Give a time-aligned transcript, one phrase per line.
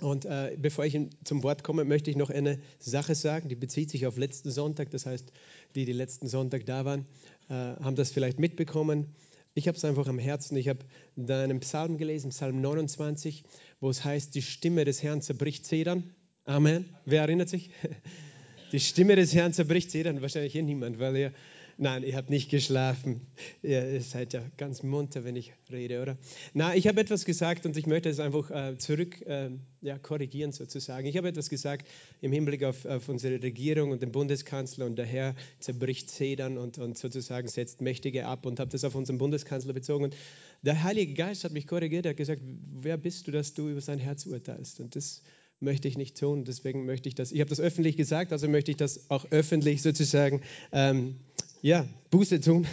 [0.00, 3.90] Und äh, bevor ich zum Wort komme, möchte ich noch eine Sache sagen, die bezieht
[3.90, 4.90] sich auf letzten Sonntag.
[4.90, 5.32] Das heißt,
[5.74, 7.06] die, die letzten Sonntag da waren,
[7.48, 9.06] äh, haben das vielleicht mitbekommen.
[9.54, 10.56] Ich habe es einfach am Herzen.
[10.56, 10.80] Ich habe
[11.16, 13.44] da einen Psalm gelesen, Psalm 29,
[13.80, 16.14] wo es heißt, die Stimme des Herrn zerbricht Zedern.
[16.44, 16.84] Amen.
[17.06, 17.70] Wer erinnert sich?
[18.72, 20.20] Die Stimme des Herrn zerbricht Zedern.
[20.22, 21.32] Wahrscheinlich hier niemand, weil ihr
[21.78, 23.20] Nein, ihr habt nicht geschlafen.
[23.62, 26.16] Ihr seid ja ganz munter, wenn ich rede, oder?
[26.54, 29.50] Na, ich habe etwas gesagt und ich möchte es einfach äh, zurück äh,
[29.82, 31.06] ja, korrigieren sozusagen.
[31.06, 31.86] Ich habe etwas gesagt
[32.22, 36.78] im Hinblick auf, auf, unsere Regierung und den Bundeskanzler und der Herr zerbricht Zedern und,
[36.78, 40.04] und sozusagen setzt Mächtige ab und habe das auf unseren Bundeskanzler bezogen.
[40.04, 40.16] Und
[40.62, 42.40] der Heilige Geist hat mich korrigiert, er hat gesagt,
[42.72, 44.80] wer bist du, dass du über sein Herz urteilst?
[44.80, 45.22] Und das
[45.60, 46.44] möchte ich nicht tun.
[46.44, 49.82] Deswegen möchte ich das, ich habe das öffentlich gesagt, also möchte ich das auch öffentlich
[49.82, 51.16] sozusagen ähm,
[51.66, 52.64] ja, Buße tun.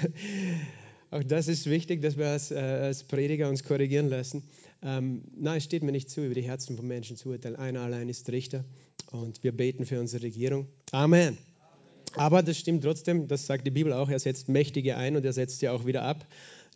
[1.10, 4.44] Auch das ist wichtig, dass wir als, äh, als Prediger uns korrigieren lassen.
[4.84, 7.56] Ähm, nein, es steht mir nicht zu, über die Herzen von Menschen zu urteilen.
[7.56, 8.64] Einer allein ist Richter
[9.12, 10.68] und wir beten für unsere Regierung.
[10.92, 11.40] Amen.
[12.16, 15.34] Aber das stimmt trotzdem, das sagt die Bibel auch, er setzt Mächtige ein und er
[15.34, 16.28] setzt sie auch wieder ab.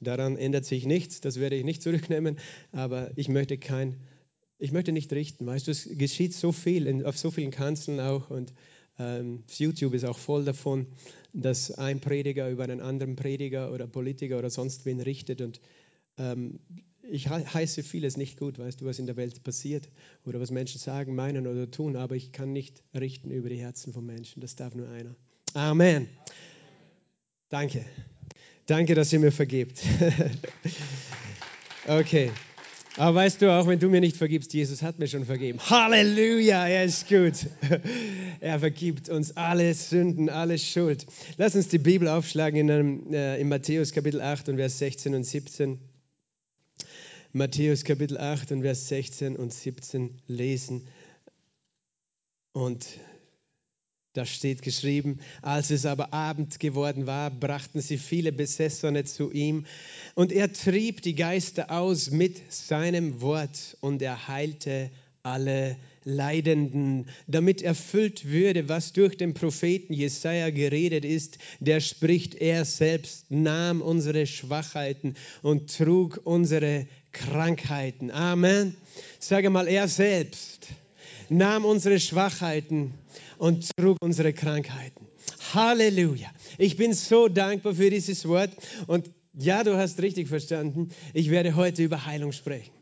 [0.01, 2.37] Daran ändert sich nichts, das werde ich nicht zurücknehmen,
[2.71, 3.97] aber ich möchte kein,
[4.57, 5.45] ich möchte nicht richten.
[5.45, 8.53] Weißt du, es geschieht so viel in, auf so vielen Kanzeln auch und
[8.97, 10.87] ähm, YouTube ist auch voll davon
[11.33, 15.41] dass ein Prediger über einen anderen Prediger oder Politiker oder sonst wen richtet.
[15.41, 15.61] Und
[16.17, 16.59] ähm,
[17.09, 19.89] ich heiße vieles nicht gut, weißt du, was in der Welt passiert
[20.25, 23.93] oder was Menschen sagen, meinen oder tun, aber ich kann nicht richten über die Herzen
[23.93, 24.41] von Menschen.
[24.41, 25.15] Das darf nur einer.
[25.53, 26.07] Amen.
[27.49, 27.85] Danke.
[28.65, 29.81] Danke, dass ihr mir vergebt.
[31.87, 32.31] okay.
[32.97, 35.59] Aber weißt du, auch wenn du mir nicht vergibst, Jesus hat mir schon vergeben.
[35.59, 37.33] Halleluja, er ist gut.
[38.39, 41.07] Er vergibt uns alle Sünden, alle Schuld.
[41.37, 45.15] Lass uns die Bibel aufschlagen in, einem, äh, in Matthäus Kapitel 8 und Vers 16
[45.15, 45.79] und 17.
[47.33, 50.87] Matthäus Kapitel 8 und Vers 16 und 17 lesen.
[52.51, 52.85] Und
[54.17, 59.65] da steht geschrieben, als es aber Abend geworden war, brachten sie viele Besessene zu ihm
[60.15, 64.89] und er trieb die Geister aus mit seinem Wort und er heilte
[65.21, 71.37] alle Leidenden, damit erfüllt würde, was durch den Propheten Jesaja geredet ist.
[71.59, 78.09] Der spricht, er selbst nahm unsere Schwachheiten und trug unsere Krankheiten.
[78.09, 78.75] Amen.
[79.19, 80.69] Sage mal, er selbst
[81.29, 82.93] nahm unsere Schwachheiten
[83.37, 85.07] und trug unsere Krankheiten.
[85.53, 86.29] Halleluja.
[86.57, 88.51] Ich bin so dankbar für dieses Wort.
[88.87, 90.89] Und ja, du hast richtig verstanden.
[91.13, 92.73] Ich werde heute über Heilung sprechen.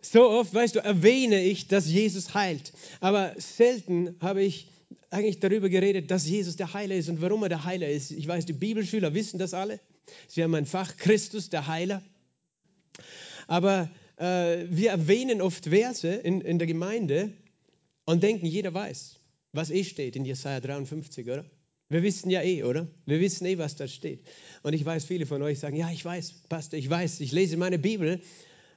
[0.00, 2.72] So oft, weißt du, erwähne ich, dass Jesus heilt.
[3.00, 4.68] Aber selten habe ich
[5.10, 8.10] eigentlich darüber geredet, dass Jesus der Heiler ist und warum er der Heiler ist.
[8.10, 9.78] Ich weiß, die Bibelschüler wissen das alle.
[10.26, 12.02] Sie haben ein Fach Christus, der Heiler.
[13.46, 13.90] Aber
[14.22, 17.32] äh, wir erwähnen oft Verse in, in der Gemeinde
[18.04, 19.22] und denken, jeder weiß
[19.52, 21.44] was eh steht in Jesaja 53, oder?
[21.88, 22.88] Wir wissen ja eh, oder?
[23.04, 24.24] Wir wissen eh, was da steht.
[24.62, 27.58] Und ich weiß, viele von euch sagen, ja, ich weiß, Pastor, ich weiß, ich lese
[27.58, 28.20] meine Bibel.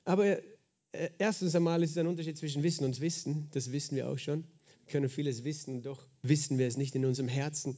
[0.03, 3.47] Aber äh, erstens einmal ist es ein Unterschied zwischen Wissen und Wissen.
[3.53, 4.44] Das wissen wir auch schon.
[4.85, 7.78] Wir können vieles wissen, doch wissen wir es nicht in unserem Herzen.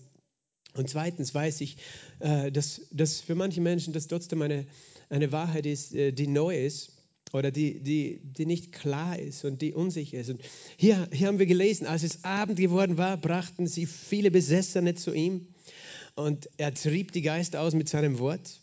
[0.73, 1.77] Und zweitens weiß ich,
[2.19, 4.65] äh, dass, dass für manche Menschen das trotzdem eine,
[5.09, 6.96] eine Wahrheit ist, äh, die neu ist
[7.33, 10.29] oder die, die, die nicht klar ist und die unsicher ist.
[10.29, 10.41] Und
[10.77, 15.13] hier, hier haben wir gelesen, als es Abend geworden war, brachten sie viele Besessene zu
[15.13, 15.47] ihm
[16.15, 18.61] und er trieb die Geister aus mit seinem Wort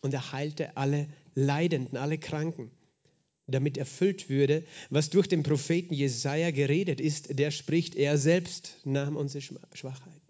[0.00, 2.70] und er heilte alle Leidenden, alle Kranken,
[3.46, 9.16] damit erfüllt würde, was durch den Propheten Jesaja geredet ist, der spricht, er selbst nahm
[9.16, 10.20] unsere Schwachheiten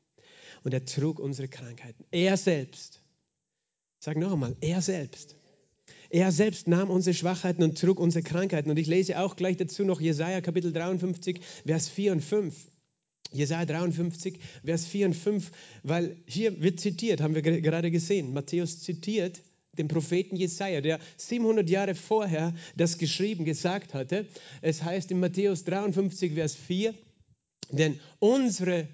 [0.63, 2.05] und er trug unsere Krankheiten.
[2.11, 3.01] Er selbst.
[4.01, 5.37] Sag noch einmal, er selbst
[6.11, 8.71] er selbst nahm unsere Schwachheiten und trug unsere Krankheiten.
[8.71, 12.55] Und ich lese auch gleich dazu noch Jesaja Kapitel 53, Vers 4 und 5.
[13.33, 15.51] Jesaja 53, Vers 4 und 5,
[15.83, 18.33] weil hier wird zitiert, haben wir gerade gesehen.
[18.33, 19.43] Matthäus zitiert
[19.77, 24.27] den Propheten Jesaja, der 700 Jahre vorher das geschrieben, gesagt hatte.
[24.63, 26.95] Es heißt in Matthäus 53, Vers 4,
[27.71, 28.89] denn unsere,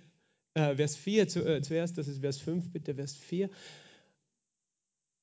[0.54, 3.50] äh, Vers 4 zu, äh, zuerst, das ist Vers 5, bitte, Vers 4.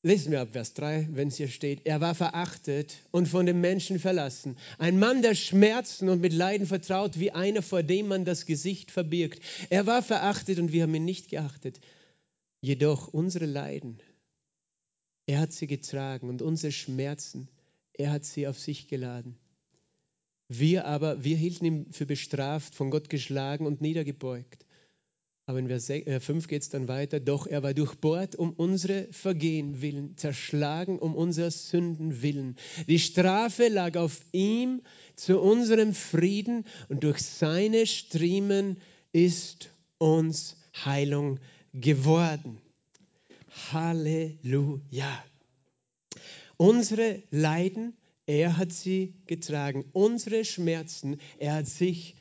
[0.04, 1.86] Lesen wir ab Vers 3, wenn es hier steht.
[1.86, 4.58] Er war verachtet und von den Menschen verlassen.
[4.80, 8.90] Ein Mann der Schmerzen und mit Leiden vertraut, wie einer, vor dem man das Gesicht
[8.90, 9.42] verbirgt.
[9.70, 11.80] Er war verachtet und wir haben ihn nicht geachtet.
[12.62, 14.02] Jedoch unsere Leiden,
[15.28, 17.48] er hat sie getragen und unsere Schmerzen,
[17.94, 19.38] er hat sie auf sich geladen.
[20.48, 24.66] Wir aber, wir hielten ihn für bestraft, von Gott geschlagen und niedergebeugt.
[25.52, 27.20] Aber in Vers 5 geht es dann weiter.
[27.20, 32.56] Doch er war durchbohrt um unsere Vergehen willen, zerschlagen um unser Sünden willen.
[32.88, 34.82] Die Strafe lag auf ihm
[35.18, 38.78] zu unserem Frieden und durch seine Striemen
[39.12, 40.56] ist uns
[40.86, 41.42] Heilung
[41.74, 42.58] geworden.
[43.74, 45.22] Halleluja.
[46.56, 49.84] Unsere Leiden, er hat sie getragen.
[49.92, 52.16] Unsere Schmerzen, er hat sich,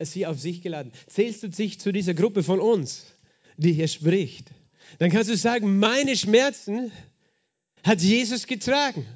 [0.00, 0.92] sie auf sich geladen.
[1.08, 3.06] Zählst du dich zu dieser Gruppe von uns,
[3.56, 4.50] die hier spricht?
[4.98, 6.92] Dann kannst du sagen, meine Schmerzen
[7.82, 9.06] hat Jesus getragen.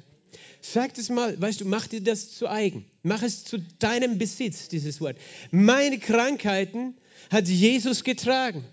[0.61, 2.85] Sag das mal, weißt du, mach dir das zu eigen.
[3.01, 5.17] Mach es zu deinem Besitz, dieses Wort.
[5.51, 6.95] Meine Krankheiten
[7.29, 8.63] hat Jesus getragen.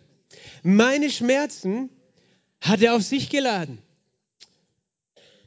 [0.63, 1.91] Meine Schmerzen
[2.61, 3.79] hat er auf sich geladen.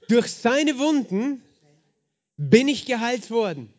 [0.10, 1.42] Durch seine Wunden
[2.36, 3.70] bin ich geheilt worden.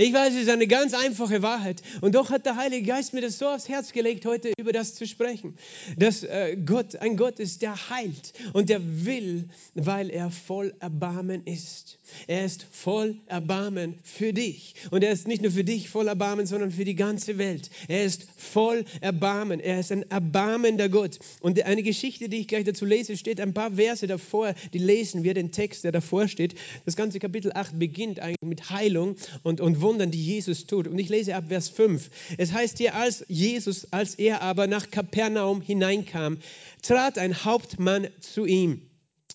[0.00, 1.82] Ich weiß, es ist eine ganz einfache Wahrheit.
[2.02, 4.94] Und doch hat der Heilige Geist mir das so aufs Herz gelegt, heute über das
[4.94, 5.58] zu sprechen.
[5.96, 11.44] Dass äh, Gott ein Gott ist, der heilt und der will, weil er voll Erbarmen
[11.46, 11.97] ist.
[12.26, 14.74] Er ist voll Erbarmen für dich.
[14.90, 17.70] Und er ist nicht nur für dich voll Erbarmen, sondern für die ganze Welt.
[17.88, 19.60] Er ist voll Erbarmen.
[19.60, 21.18] Er ist ein erbarmender Gott.
[21.40, 25.24] Und eine Geschichte, die ich gleich dazu lese, steht ein paar Verse davor, die lesen
[25.24, 26.54] wir, den Text, der davor steht.
[26.84, 30.86] Das ganze Kapitel 8 beginnt eigentlich mit Heilung und, und Wundern, die Jesus tut.
[30.88, 32.10] Und ich lese ab Vers 5.
[32.36, 36.38] Es heißt hier, als Jesus, als er aber nach Kapernaum hineinkam,
[36.82, 38.82] trat ein Hauptmann zu ihm,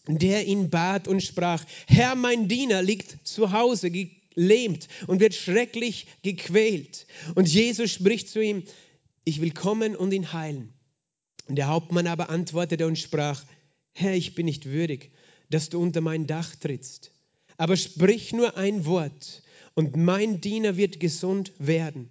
[0.07, 6.07] der ihn bat und sprach, Herr, mein Diener liegt zu Hause gelähmt und wird schrecklich
[6.23, 7.07] gequält.
[7.35, 8.63] Und Jesus spricht zu ihm,
[9.23, 10.73] ich will kommen und ihn heilen.
[11.47, 13.43] Der Hauptmann aber antwortete und sprach,
[13.93, 15.11] Herr, ich bin nicht würdig,
[15.49, 17.11] dass du unter mein Dach trittst,
[17.57, 19.43] aber sprich nur ein Wort
[19.75, 22.09] und mein Diener wird gesund werden.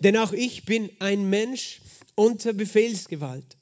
[0.00, 1.80] Denn auch ich bin ein Mensch
[2.14, 3.56] unter Befehlsgewalt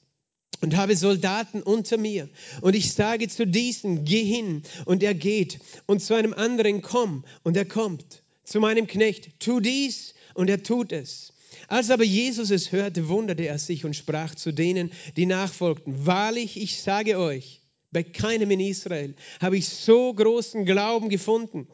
[0.61, 2.29] und habe Soldaten unter mir.
[2.61, 5.59] Und ich sage zu diesem, geh hin, und er geht.
[5.85, 8.23] Und zu einem anderen, komm, und er kommt.
[8.43, 11.33] Zu meinem Knecht, tu dies, und er tut es.
[11.67, 16.59] Als aber Jesus es hörte, wunderte er sich und sprach zu denen, die nachfolgten, wahrlich,
[16.59, 17.61] ich sage euch,
[17.91, 21.67] bei keinem in Israel habe ich so großen Glauben gefunden.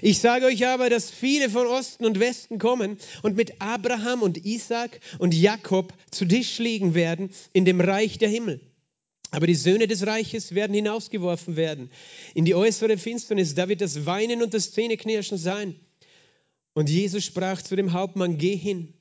[0.00, 4.44] Ich sage euch aber, dass viele von Osten und Westen kommen und mit Abraham und
[4.44, 8.60] Isaac und Jakob zu Tisch liegen werden in dem Reich der Himmel.
[9.30, 11.90] Aber die Söhne des Reiches werden hinausgeworfen werden
[12.34, 13.54] in die äußere Finsternis.
[13.54, 15.74] Da wird das Weinen und das Zähneknirschen sein.
[16.74, 18.92] Und Jesus sprach zu dem Hauptmann, geh hin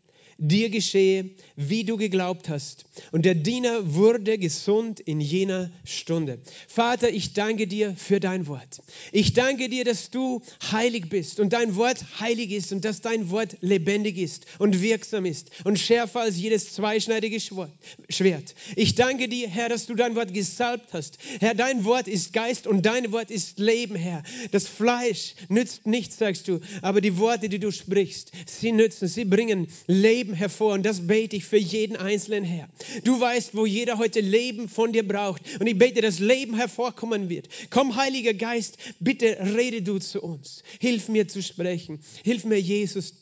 [0.41, 2.85] dir geschehe, wie du geglaubt hast.
[3.11, 6.39] Und der Diener wurde gesund in jener Stunde.
[6.67, 8.81] Vater, ich danke dir für dein Wort.
[9.11, 10.41] Ich danke dir, dass du
[10.71, 15.25] heilig bist und dein Wort heilig ist und dass dein Wort lebendig ist und wirksam
[15.25, 18.55] ist und schärfer als jedes zweischneidige Schwert.
[18.75, 21.19] Ich danke dir, Herr, dass du dein Wort gesalbt hast.
[21.39, 24.23] Herr, dein Wort ist Geist und dein Wort ist Leben, Herr.
[24.51, 29.25] Das Fleisch nützt nichts, sagst du, aber die Worte, die du sprichst, sie nützen, sie
[29.25, 30.73] bringen Leben Leben hervor.
[30.73, 32.69] Und das bete ich für jeden Einzelnen, Herr.
[33.03, 35.41] Du weißt, wo jeder heute Leben von dir braucht.
[35.59, 37.49] Und ich bete, dass Leben hervorkommen wird.
[37.69, 40.63] Komm, Heiliger Geist, bitte rede du zu uns.
[40.79, 41.99] Hilf mir zu sprechen.
[42.23, 43.13] Hilf mir, Jesus,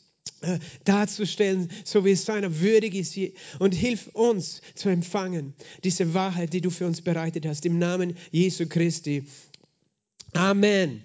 [0.42, 3.18] äh, darzustellen, so wie es seiner würdig ist.
[3.58, 7.66] Und hilf uns zu empfangen, diese Wahrheit, die du für uns bereitet hast.
[7.66, 9.24] Im Namen Jesu Christi.
[10.32, 11.04] Amen.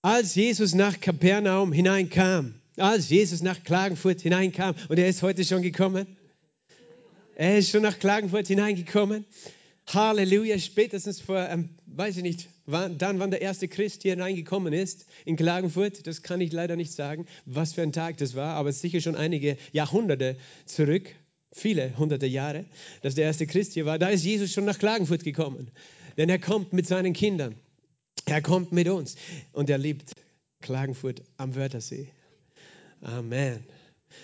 [0.00, 5.62] Als Jesus nach Kapernaum hineinkam, als Jesus nach Klagenfurt hineinkam, und er ist heute schon
[5.62, 6.06] gekommen,
[7.34, 9.24] er ist schon nach Klagenfurt hineingekommen.
[9.86, 14.72] Halleluja, spätestens vor, ähm, weiß ich nicht, wann, dann, wann der erste Christ hier reingekommen
[14.72, 18.54] ist in Klagenfurt, das kann ich leider nicht sagen, was für ein Tag das war,
[18.54, 21.10] aber sicher schon einige Jahrhunderte zurück,
[21.52, 22.64] viele hunderte Jahre,
[23.02, 23.98] dass der erste Christ hier war.
[23.98, 25.70] Da ist Jesus schon nach Klagenfurt gekommen,
[26.16, 27.56] denn er kommt mit seinen Kindern,
[28.26, 29.16] er kommt mit uns
[29.52, 30.12] und er liebt
[30.60, 32.08] Klagenfurt am Wörthersee.
[33.02, 33.64] Amen.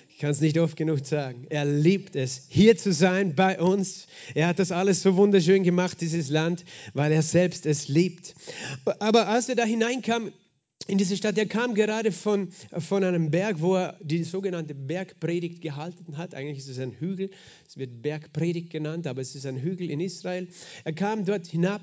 [0.09, 1.47] Ich kann es nicht oft genug sagen.
[1.49, 4.07] Er liebt es, hier zu sein bei uns.
[4.35, 8.35] Er hat das alles so wunderschön gemacht, dieses Land, weil er selbst es liebt.
[9.01, 10.33] Aber als er da hineinkam
[10.87, 15.61] in diese Stadt, er kam gerade von, von einem Berg, wo er die sogenannte Bergpredigt
[15.61, 16.35] gehalten hat.
[16.35, 17.31] Eigentlich ist es ein Hügel,
[17.67, 20.47] es wird Bergpredigt genannt, aber es ist ein Hügel in Israel.
[20.85, 21.83] Er kam dort hinab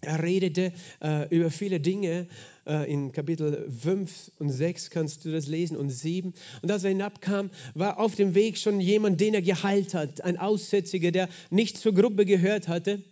[0.00, 2.28] er redete äh, über viele Dinge.
[2.66, 6.32] Äh, in Kapitel 5 und 6 kannst du das lesen und 7.
[6.62, 10.22] Und als er hinabkam, war auf dem Weg schon jemand, den er geheilt hat.
[10.22, 13.02] Ein Aussätziger, der nicht zur Gruppe gehört hatte.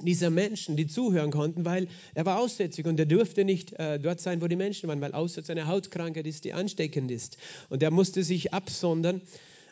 [0.00, 4.20] Dieser Menschen, die zuhören konnten, weil er war aussätzig und er durfte nicht äh, dort
[4.20, 7.36] sein, wo die Menschen waren, weil Aussatz eine Hautkrankheit ist, die ansteckend ist.
[7.68, 9.22] Und er musste sich absondern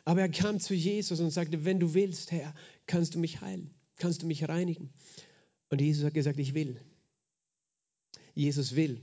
[0.07, 2.55] Aber er kam zu Jesus und sagte, wenn du willst, Herr,
[2.87, 4.91] kannst du mich heilen, kannst du mich reinigen.
[5.71, 6.81] Und Jesus hat gesagt, ich will.
[8.35, 9.01] Jesus will.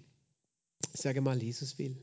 [0.94, 1.98] Sage mal, Jesus will.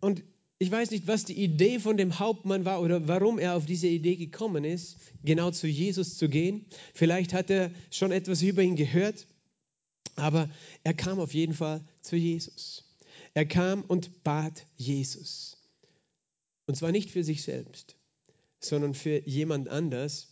[0.00, 0.22] Und
[0.58, 3.86] ich weiß nicht, was die Idee von dem Hauptmann war oder warum er auf diese
[3.86, 6.66] Idee gekommen ist, genau zu Jesus zu gehen.
[6.92, 9.26] Vielleicht hat er schon etwas über ihn gehört,
[10.16, 10.50] aber
[10.84, 12.84] er kam auf jeden Fall zu Jesus.
[13.32, 15.56] Er kam und bat Jesus.
[16.66, 17.96] Und zwar nicht für sich selbst,
[18.60, 20.28] sondern für jemand anders.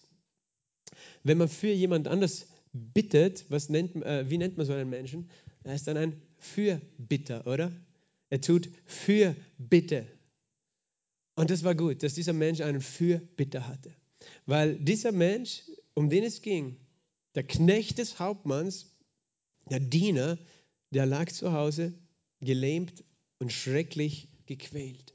[1.23, 5.31] Wenn man für jemand anders bittet, was nennt, äh, wie nennt man so einen Menschen?
[5.65, 7.73] Er ist dann ein Fürbitter, oder?
[8.31, 10.07] Er tut Fürbitte.
[11.35, 13.95] Und das war gut, dass dieser Mensch einen Fürbitter hatte.
[14.47, 15.63] Weil dieser Mensch,
[15.95, 16.77] um den es ging,
[17.35, 18.91] der Knecht des Hauptmanns,
[19.71, 20.39] der Diener,
[20.91, 21.95] der lag zu Hause,
[22.41, 23.05] gelähmt
[23.39, 25.15] und schrecklich gequält.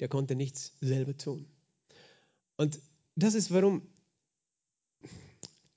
[0.00, 1.46] Der konnte nichts selber tun.
[2.56, 2.80] Und
[3.16, 3.82] das ist, warum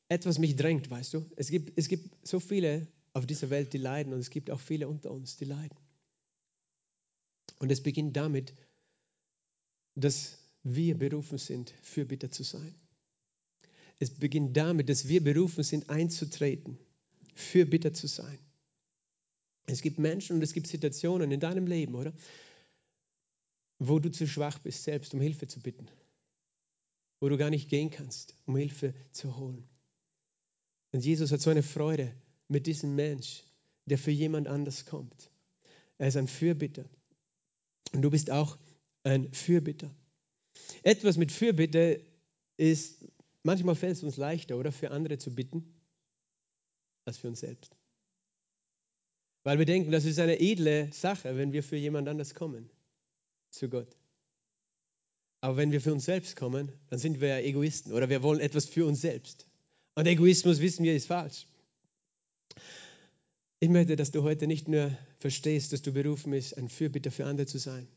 [0.10, 1.26] etwas mich drängt, weißt du.
[1.36, 4.60] Es gibt, es gibt so viele auf dieser Welt, die leiden und es gibt auch
[4.60, 5.78] viele unter uns, die leiden.
[7.60, 8.54] Und es beginnt damit,
[9.96, 12.76] dass wir berufen sind, Fürbitter zu sein.
[14.00, 16.78] Es beginnt damit, dass wir berufen sind, einzutreten,
[17.34, 18.38] Fürbitter zu sein.
[19.66, 22.14] Es gibt Menschen und es gibt Situationen in deinem Leben, oder?
[23.80, 25.88] Wo du zu schwach bist, selbst um Hilfe zu bitten.
[27.20, 29.68] Wo du gar nicht gehen kannst, um Hilfe zu holen.
[30.92, 32.14] Und Jesus hat so eine Freude
[32.48, 33.44] mit diesem Mensch,
[33.86, 35.32] der für jemand anders kommt.
[35.98, 36.86] Er ist ein Fürbitter.
[37.94, 38.58] Und du bist auch
[39.04, 39.94] ein Fürbitter.
[40.84, 42.02] Etwas mit Fürbitte
[42.58, 43.06] ist,
[43.44, 45.74] manchmal fällt es uns leichter, oder für andere zu bitten,
[47.06, 47.76] als für uns selbst.
[49.44, 52.70] Weil wir denken, das ist eine edle Sache, wenn wir für jemand anders kommen,
[53.50, 53.96] zu Gott.
[55.40, 58.40] Aber wenn wir für uns selbst kommen, dann sind wir ja Egoisten oder wir wollen
[58.40, 59.48] etwas für uns selbst.
[59.98, 61.48] Und Egoismus, wissen wir, ist falsch.
[63.60, 67.26] Ich möchte, dass du heute nicht nur verstehst, dass du berufen bist, ein Fürbitter für
[67.26, 67.88] andere zu sein,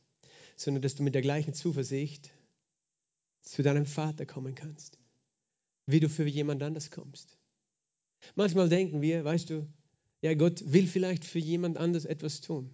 [0.57, 2.31] sondern dass du mit der gleichen Zuversicht
[3.43, 4.99] zu deinem Vater kommen kannst,
[5.85, 7.37] wie du für jemand anders kommst.
[8.35, 9.69] Manchmal denken wir, weißt du,
[10.23, 12.71] ja, Gott will vielleicht für jemand anders etwas tun.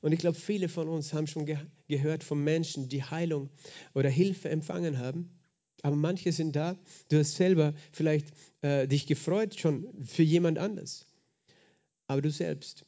[0.00, 3.50] Und ich glaube, viele von uns haben schon ge gehört von Menschen, die Heilung
[3.92, 5.37] oder Hilfe empfangen haben.
[5.82, 6.76] Aber manche sind da,
[7.08, 8.26] du hast selber vielleicht
[8.62, 11.06] äh, dich gefreut schon für jemand anders.
[12.06, 12.84] Aber du selbst,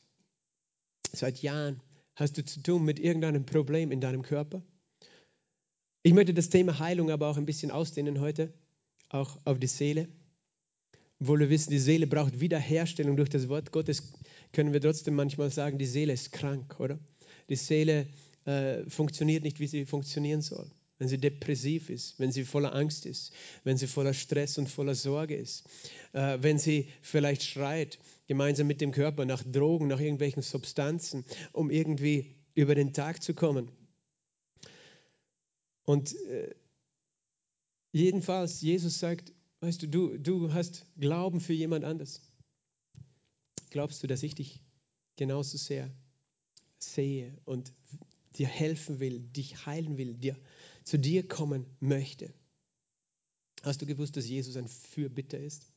[1.13, 1.81] seit Jahren
[2.21, 4.63] Hast du zu tun mit irgendeinem Problem in deinem Körper?
[6.03, 8.53] Ich möchte das Thema Heilung aber auch ein bisschen ausdehnen heute,
[9.09, 10.07] auch auf die Seele.
[11.19, 14.13] Obwohl wir wissen, die Seele braucht Wiederherstellung durch das Wort Gottes,
[14.53, 16.99] können wir trotzdem manchmal sagen, die Seele ist krank, oder?
[17.49, 18.07] Die Seele
[18.45, 23.07] äh, funktioniert nicht, wie sie funktionieren soll wenn sie depressiv ist, wenn sie voller Angst
[23.07, 23.33] ist,
[23.65, 25.67] wenn sie voller Stress und voller Sorge ist,
[26.13, 31.71] äh, wenn sie vielleicht schreit, gemeinsam mit dem Körper nach Drogen, nach irgendwelchen Substanzen, um
[31.71, 33.73] irgendwie über den Tag zu kommen.
[35.85, 36.55] Und äh,
[37.93, 42.21] jedenfalls, Jesus sagt, weißt du, du, du hast Glauben für jemand anders.
[43.71, 44.61] Glaubst du, dass ich dich
[45.17, 45.91] genauso sehr
[46.79, 47.73] sehe und
[48.37, 50.37] dir helfen will, dich heilen will, dir
[50.85, 52.33] zu dir kommen möchte.
[53.63, 55.73] Hast du gewusst, dass Jesus ein Fürbitter ist?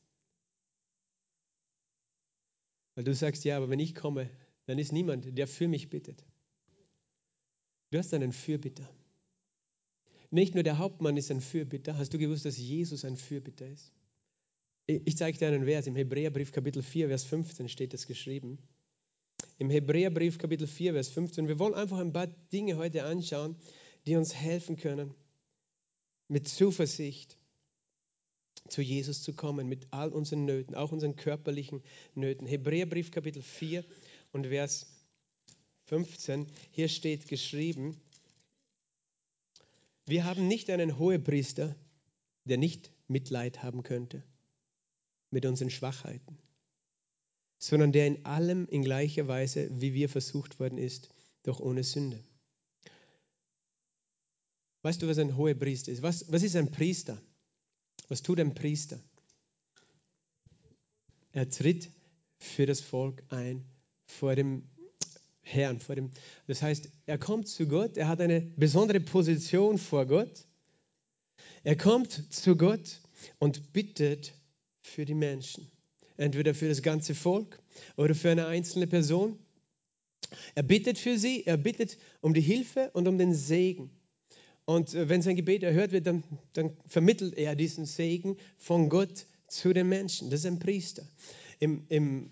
[2.94, 4.30] Weil du sagst, ja, aber wenn ich komme,
[4.66, 6.24] dann ist niemand, der für mich bittet.
[7.90, 8.88] Du hast einen Fürbitter.
[10.30, 11.96] Nicht nur der Hauptmann ist ein Fürbitter.
[11.96, 13.92] Hast du gewusst, dass Jesus ein Fürbitter ist?
[14.86, 15.86] Ich zeige dir einen Vers.
[15.86, 18.58] Im Hebräerbrief Kapitel 4, Vers 15 steht das geschrieben.
[19.58, 21.48] Im Hebräerbrief Kapitel 4, Vers 15.
[21.48, 23.56] Wir wollen einfach ein paar Dinge heute anschauen,
[24.06, 25.14] die uns helfen können,
[26.28, 27.36] mit Zuversicht
[28.68, 31.82] zu Jesus zu kommen, mit all unseren Nöten, auch unseren körperlichen
[32.14, 32.46] Nöten.
[32.46, 33.84] Hebräerbrief Kapitel 4
[34.32, 34.86] und Vers
[35.86, 38.00] 15, hier steht geschrieben,
[40.06, 41.74] wir haben nicht einen Hohepriester,
[42.44, 44.22] der nicht Mitleid haben könnte
[45.30, 46.38] mit unseren Schwachheiten,
[47.58, 51.10] sondern der in allem in gleicher Weise, wie wir versucht worden ist,
[51.42, 52.22] doch ohne Sünde.
[54.84, 56.02] Weißt du, was ein hoher Priester ist?
[56.02, 57.18] Was, was ist ein Priester?
[58.08, 59.00] Was tut ein Priester?
[61.32, 61.88] Er tritt
[62.36, 63.64] für das Volk ein,
[64.04, 64.68] vor dem
[65.40, 65.80] Herrn.
[65.80, 66.10] Vor dem,
[66.46, 70.44] das heißt, er kommt zu Gott, er hat eine besondere Position vor Gott.
[71.62, 73.00] Er kommt zu Gott
[73.38, 74.34] und bittet
[74.82, 75.66] für die Menschen.
[76.18, 77.58] Entweder für das ganze Volk
[77.96, 79.38] oder für eine einzelne Person.
[80.54, 83.90] Er bittet für sie, er bittet um die Hilfe und um den Segen.
[84.66, 89.26] Und äh, wenn sein Gebet erhört wird, dann, dann vermittelt er diesen Segen von Gott
[89.48, 90.30] zu den Menschen.
[90.30, 91.06] Das ist ein Priester.
[91.60, 92.30] Im, im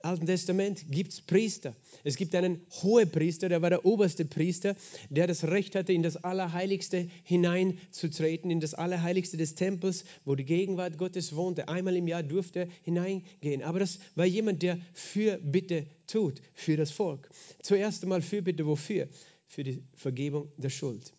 [0.00, 1.76] Alten Testament gibt es Priester.
[2.04, 4.76] Es gibt einen Hohepriester, der war der oberste Priester,
[5.10, 10.44] der das Recht hatte, in das Allerheiligste hineinzutreten, in das Allerheiligste des Tempels, wo die
[10.44, 11.68] Gegenwart Gottes wohnte.
[11.68, 13.62] Einmal im Jahr durfte er hineingehen.
[13.62, 17.28] Aber das war jemand, der Fürbitte tut für das Volk.
[17.62, 19.08] Zuerst einmal Fürbitte wofür?
[19.46, 21.12] Für die Vergebung der Schuld.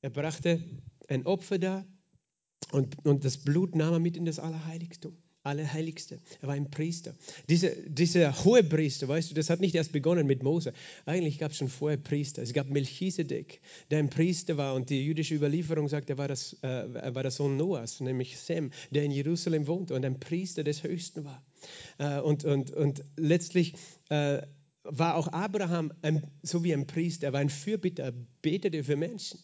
[0.00, 0.62] Er brachte
[1.08, 1.86] ein Opfer dar
[2.72, 5.16] und, und das Blut nahm er mit in das Allerheiligtum.
[5.44, 6.20] Allerheiligste.
[6.42, 7.14] Er war ein Priester.
[7.48, 10.72] Diese, dieser hohe Priester, weißt du, das hat nicht erst begonnen mit Mose.
[11.06, 12.42] Eigentlich gab es schon vorher Priester.
[12.42, 16.54] Es gab Melchisedek, der ein Priester war und die jüdische Überlieferung sagt, er war, das,
[16.62, 20.64] äh, er war der Sohn Noahs, nämlich Sem, der in Jerusalem wohnte und ein Priester
[20.64, 21.42] des Höchsten war.
[21.98, 23.74] Äh, und, und, und letztlich
[24.10, 24.42] äh,
[24.82, 28.96] war auch Abraham ein, so wie ein Priester, er war ein Fürbitter, er betete für
[28.96, 29.38] Menschen.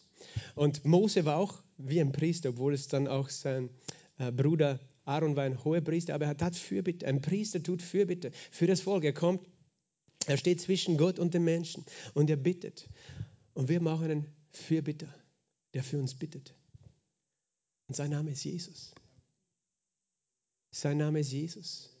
[0.55, 3.69] Und Mose war auch wie ein Priester, obwohl es dann auch sein
[4.17, 7.07] äh, Bruder Aaron war ein hoher Priester, aber er tat Fürbitte.
[7.07, 9.03] Ein Priester tut Fürbitte für das Volk.
[9.03, 9.47] Er kommt,
[10.25, 12.89] er steht zwischen Gott und den Menschen und er bittet.
[13.53, 15.13] Und wir machen einen Fürbitter,
[15.73, 16.55] der für uns bittet.
[17.87, 18.95] Und sein Name ist Jesus.
[20.71, 21.91] Sein Name ist Jesus.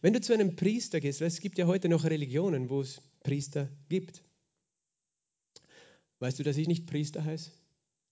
[0.00, 3.68] Wenn du zu einem Priester gehst, es gibt ja heute noch Religionen, wo es Priester
[3.88, 4.24] gibt.
[6.22, 7.50] Weißt du, dass ich nicht Priester heiße?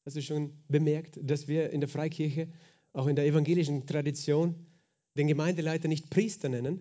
[0.05, 2.53] Hast du schon bemerkt, dass wir in der Freikirche,
[2.93, 4.67] auch in der evangelischen Tradition,
[5.17, 6.81] den Gemeindeleiter nicht Priester nennen,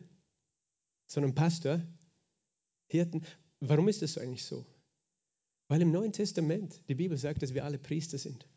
[1.06, 1.86] sondern Pastor,
[2.88, 3.24] Hirten?
[3.60, 4.66] Warum ist das eigentlich so?
[5.68, 8.50] Weil im Neuen Testament die Bibel sagt, dass wir alle Priester sind.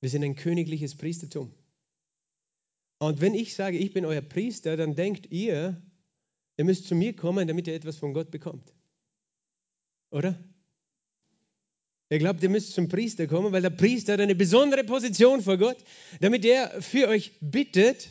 [0.00, 1.54] Wir sind ein königliches Priestertum.
[2.98, 5.80] Und wenn ich sage, ich bin euer Priester, dann denkt ihr,
[6.56, 8.74] ihr müsst zu mir kommen, damit ihr etwas von Gott bekommt.
[10.10, 10.36] Oder?
[12.10, 15.56] Ihr glaubt, ihr müsst zum Priester kommen, weil der Priester hat eine besondere Position vor
[15.58, 15.76] Gott,
[16.20, 18.10] damit er für euch bittet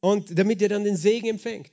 [0.00, 1.70] und damit ihr dann den Segen empfängt.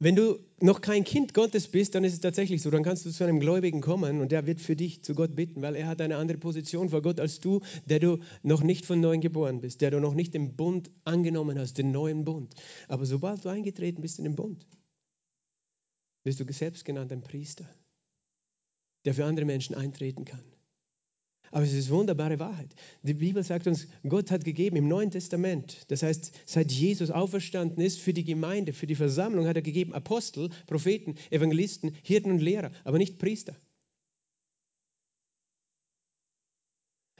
[0.00, 3.10] Wenn du noch kein Kind Gottes bist, dann ist es tatsächlich so, dann kannst du
[3.10, 6.00] zu einem Gläubigen kommen und der wird für dich zu Gott bitten, weil er hat
[6.00, 9.82] eine andere Position vor Gott als du, der du noch nicht von neuem geboren bist,
[9.82, 12.54] der du noch nicht den Bund angenommen hast, den neuen Bund.
[12.88, 14.66] Aber sobald du eingetreten bist in den Bund,
[16.24, 17.68] bist du selbst genannt ein Priester
[19.04, 20.44] der für andere Menschen eintreten kann.
[21.52, 22.74] Aber es ist wunderbare Wahrheit.
[23.02, 27.82] Die Bibel sagt uns, Gott hat gegeben im Neuen Testament, das heißt, seit Jesus auferstanden
[27.82, 32.38] ist, für die Gemeinde, für die Versammlung hat er gegeben Apostel, Propheten, Evangelisten, Hirten und
[32.38, 33.56] Lehrer, aber nicht Priester.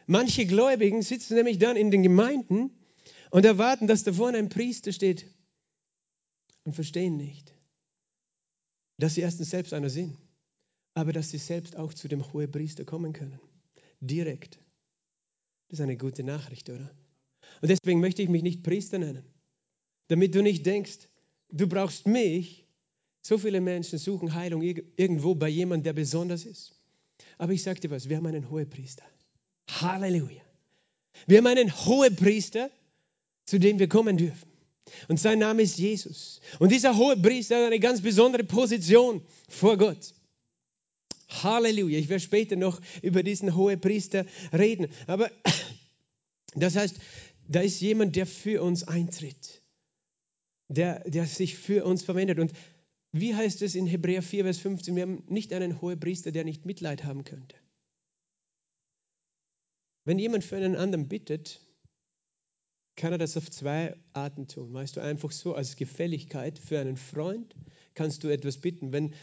[0.07, 2.71] Manche Gläubigen sitzen nämlich dann in den Gemeinden
[3.31, 5.27] und erwarten, dass da vorne ein Priester steht
[6.64, 7.53] und verstehen nicht,
[8.99, 10.16] dass sie erstens selbst einer sind
[10.94, 13.40] aber dass sie selbst auch zu dem Hohepriester kommen können.
[14.00, 14.59] Direkt.
[15.68, 16.90] Das ist eine gute Nachricht, oder?
[17.62, 19.24] Und deswegen möchte ich mich nicht Priester nennen,
[20.09, 21.09] damit du nicht denkst,
[21.50, 22.66] du brauchst mich.
[23.22, 26.81] So viele Menschen suchen Heilung irgendwo bei jemandem, der besonders ist.
[27.37, 29.05] Aber ich sage dir was, wir haben einen Hohepriester.
[29.68, 30.42] Halleluja.
[31.26, 32.70] Wir haben einen Hohepriester,
[33.44, 34.48] zu dem wir kommen dürfen.
[35.09, 36.40] Und sein Name ist Jesus.
[36.59, 40.14] Und dieser Hohepriester hat eine ganz besondere Position vor Gott.
[41.31, 41.99] Halleluja.
[41.99, 44.88] Ich werde später noch über diesen Hohepriester reden.
[45.07, 45.31] Aber
[46.55, 46.97] das heißt,
[47.49, 49.62] da ist jemand, der für uns eintritt,
[50.69, 52.38] der, der sich für uns verwendet.
[52.38, 52.53] Und
[53.12, 54.95] wie heißt es in Hebräer 4, Vers 15?
[54.95, 57.57] Wir haben nicht einen Hohepriester, der nicht Mitleid haben könnte.
[60.05, 61.61] Wenn jemand für einen anderen bittet,
[62.97, 64.73] kann er das auf zwei Arten tun.
[64.73, 67.55] Weißt du, einfach so als Gefälligkeit für einen Freund
[67.95, 68.93] kannst du etwas bitten.
[68.93, 69.14] Wenn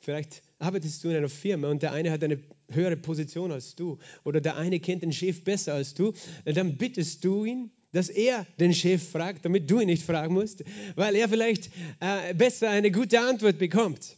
[0.00, 2.38] vielleicht arbeitest du in einer Firma und der eine hat eine
[2.70, 6.12] höhere Position als du oder der eine kennt den Chef besser als du,
[6.44, 10.64] dann bittest du ihn, dass er den Chef fragt, damit du ihn nicht fragen musst,
[10.96, 14.16] weil er vielleicht äh, besser eine gute Antwort bekommt.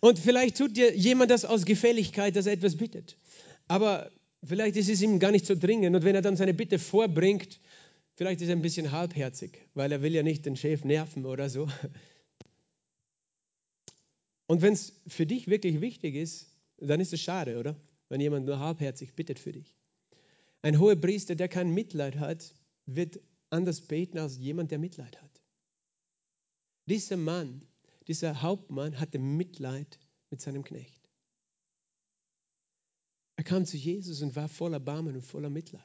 [0.00, 3.16] Und vielleicht tut dir jemand das aus Gefälligkeit, dass er etwas bittet.
[3.66, 4.10] Aber
[4.44, 7.60] vielleicht ist es ihm gar nicht so dringend und wenn er dann seine Bitte vorbringt,
[8.14, 11.48] vielleicht ist er ein bisschen halbherzig, weil er will ja nicht den Chef nerven oder
[11.48, 11.68] so.
[14.48, 17.76] Und wenn es für dich wirklich wichtig ist, dann ist es schade, oder?
[18.08, 19.76] Wenn jemand nur halbherzig bittet für dich.
[20.62, 22.54] Ein hoher Priester, der kein Mitleid hat,
[22.86, 25.42] wird anders beten als jemand, der Mitleid hat.
[26.86, 27.62] Dieser Mann,
[28.06, 29.98] dieser Hauptmann hatte Mitleid
[30.30, 31.08] mit seinem Knecht.
[33.36, 35.82] Er kam zu Jesus und war voller Barmen und voller Mitleid.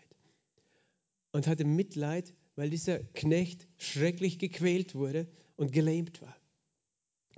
[1.34, 6.36] Und hatte Mitleid, weil dieser Knecht schrecklich gequält wurde und gelähmt war.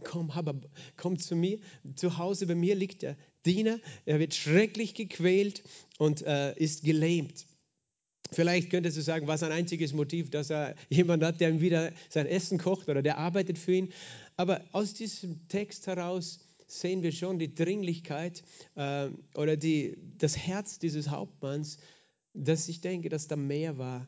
[0.03, 0.55] Komm, Haba,
[0.97, 1.59] komm zu mir.
[1.95, 3.79] Zu Hause bei mir liegt der Diener.
[4.05, 5.63] Er wird schrecklich gequält
[5.97, 7.45] und äh, ist gelähmt.
[8.31, 11.93] Vielleicht könntest du sagen, was ein einziges Motiv, dass er jemand hat, der ihm wieder
[12.09, 13.93] sein Essen kocht oder der arbeitet für ihn.
[14.35, 18.43] Aber aus diesem Text heraus sehen wir schon die Dringlichkeit
[18.75, 21.77] äh, oder die, das Herz dieses Hauptmanns,
[22.33, 24.07] dass ich denke, dass da mehr war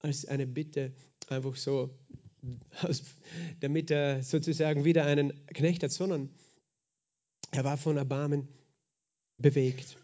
[0.00, 0.92] als eine Bitte,
[1.28, 1.90] einfach so,
[3.60, 6.30] damit er sozusagen wieder einen Knecht hat, sondern
[7.50, 8.48] er war von Erbarmen
[9.38, 9.96] bewegt.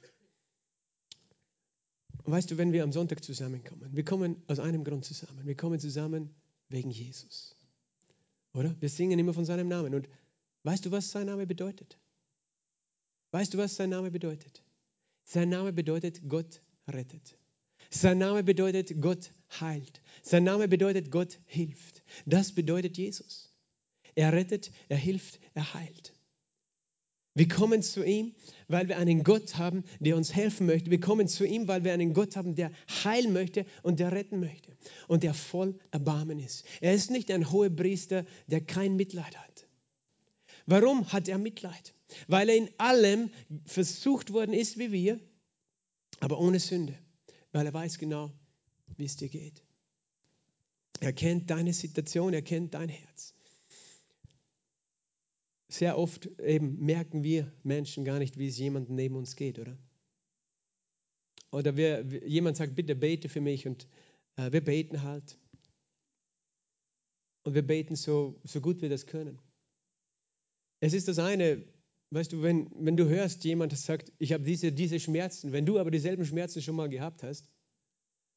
[2.24, 5.46] Und weißt du, wenn wir am Sonntag zusammenkommen, wir kommen aus einem Grund zusammen.
[5.46, 6.35] Wir kommen zusammen
[6.68, 7.57] wegen Jesus.
[8.53, 8.74] Oder?
[8.81, 9.94] Wir singen immer von seinem Namen.
[9.94, 10.09] Und
[10.62, 11.98] weißt du, was sein Name bedeutet?
[13.33, 14.62] Weißt du, was sein Name bedeutet?
[15.24, 17.39] Sein Name bedeutet Gott rettet.
[17.90, 20.00] Sein Name bedeutet Gott heilt.
[20.22, 22.03] Sein Name bedeutet Gott hilft.
[22.24, 23.53] Das bedeutet Jesus.
[24.14, 26.14] Er rettet, er hilft, er heilt.
[27.35, 28.35] Wir kommen zu ihm,
[28.68, 30.90] weil wir einen Gott haben, der uns helfen möchte.
[30.90, 32.72] Wir kommen zu ihm, weil wir einen Gott haben, der
[33.05, 34.76] heilen möchte und der retten möchte
[35.07, 36.64] und der voll Erbarmen ist.
[36.81, 39.66] Er ist nicht ein hoher Priester, der kein Mitleid hat.
[40.66, 41.94] Warum hat er Mitleid?
[42.26, 43.31] Weil er in allem
[43.64, 45.20] versucht worden ist wie wir,
[46.18, 46.94] aber ohne Sünde.
[47.53, 48.33] Weil er weiß genau,
[48.97, 49.63] wie es dir geht.
[51.01, 53.35] Er kennt deine Situation, er kennt dein Herz
[55.71, 59.79] sehr oft eben merken wir Menschen gar nicht, wie es jemandem neben uns geht, oder?
[61.53, 63.89] Oder wir, jemand sagt, bitte bete für mich und
[64.37, 65.39] äh, wir beten halt.
[67.45, 69.39] Und wir beten so, so gut wir das können.
[70.81, 71.65] Es ist das eine,
[72.11, 75.79] weißt du, wenn, wenn du hörst, jemand sagt, ich habe diese, diese Schmerzen, wenn du
[75.79, 77.49] aber dieselben Schmerzen schon mal gehabt hast,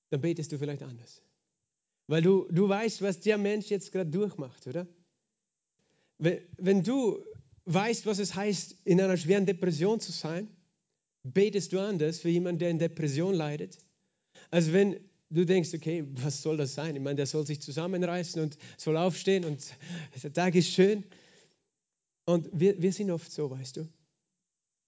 [0.10, 1.22] dann betest du vielleicht anders.
[2.08, 4.88] Weil du, du weißt, was der Mensch jetzt gerade durchmacht, oder?
[6.20, 7.24] Wenn du
[7.66, 10.48] weißt, was es heißt, in einer schweren Depression zu sein,
[11.24, 13.78] betest du anders für jemanden, der in Depression leidet,
[14.52, 16.96] als wenn du denkst, okay, was soll das sein?
[16.96, 19.74] Ich meine, der soll sich zusammenreißen und soll aufstehen und
[20.22, 21.04] der Tag ist schön.
[22.26, 23.88] Und wir, wir sind oft so, weißt du,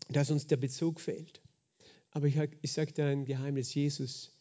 [0.10, 1.42] dass uns der Bezug fehlt.
[2.12, 4.32] Aber ich, ich sage dir ein Geheimnis, Jesus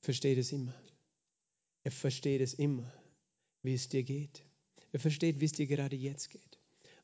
[0.00, 0.74] versteht es immer.
[1.84, 2.92] Er versteht es immer,
[3.62, 4.44] wie es dir geht.
[4.92, 6.58] Er versteht, wie es dir gerade jetzt geht.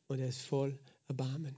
[0.07, 1.57] Und er ist voll Erbarmen.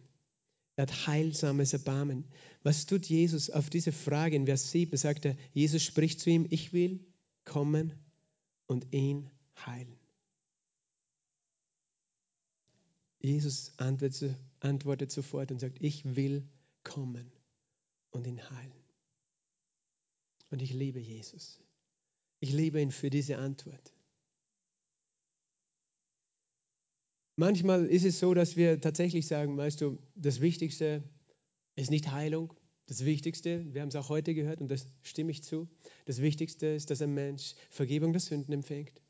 [0.76, 2.24] Er hat heilsames Erbarmen.
[2.62, 4.96] Was tut Jesus auf diese Frage in Vers 7?
[4.96, 7.00] Sagt er, Jesus spricht zu ihm, ich will
[7.44, 7.92] kommen
[8.66, 9.28] und ihn
[9.66, 9.99] heilen.
[13.20, 16.48] Jesus antwortet sofort und sagt, ich will
[16.82, 17.30] kommen
[18.10, 18.72] und ihn heilen.
[20.50, 21.60] Und ich liebe Jesus.
[22.40, 23.94] Ich liebe ihn für diese Antwort.
[27.36, 31.02] Manchmal ist es so, dass wir tatsächlich sagen, weißt du, das Wichtigste
[31.76, 32.52] ist nicht Heilung.
[32.86, 35.68] Das Wichtigste, wir haben es auch heute gehört und das stimme ich zu,
[36.06, 39.00] das Wichtigste ist, dass ein Mensch Vergebung der Sünden empfängt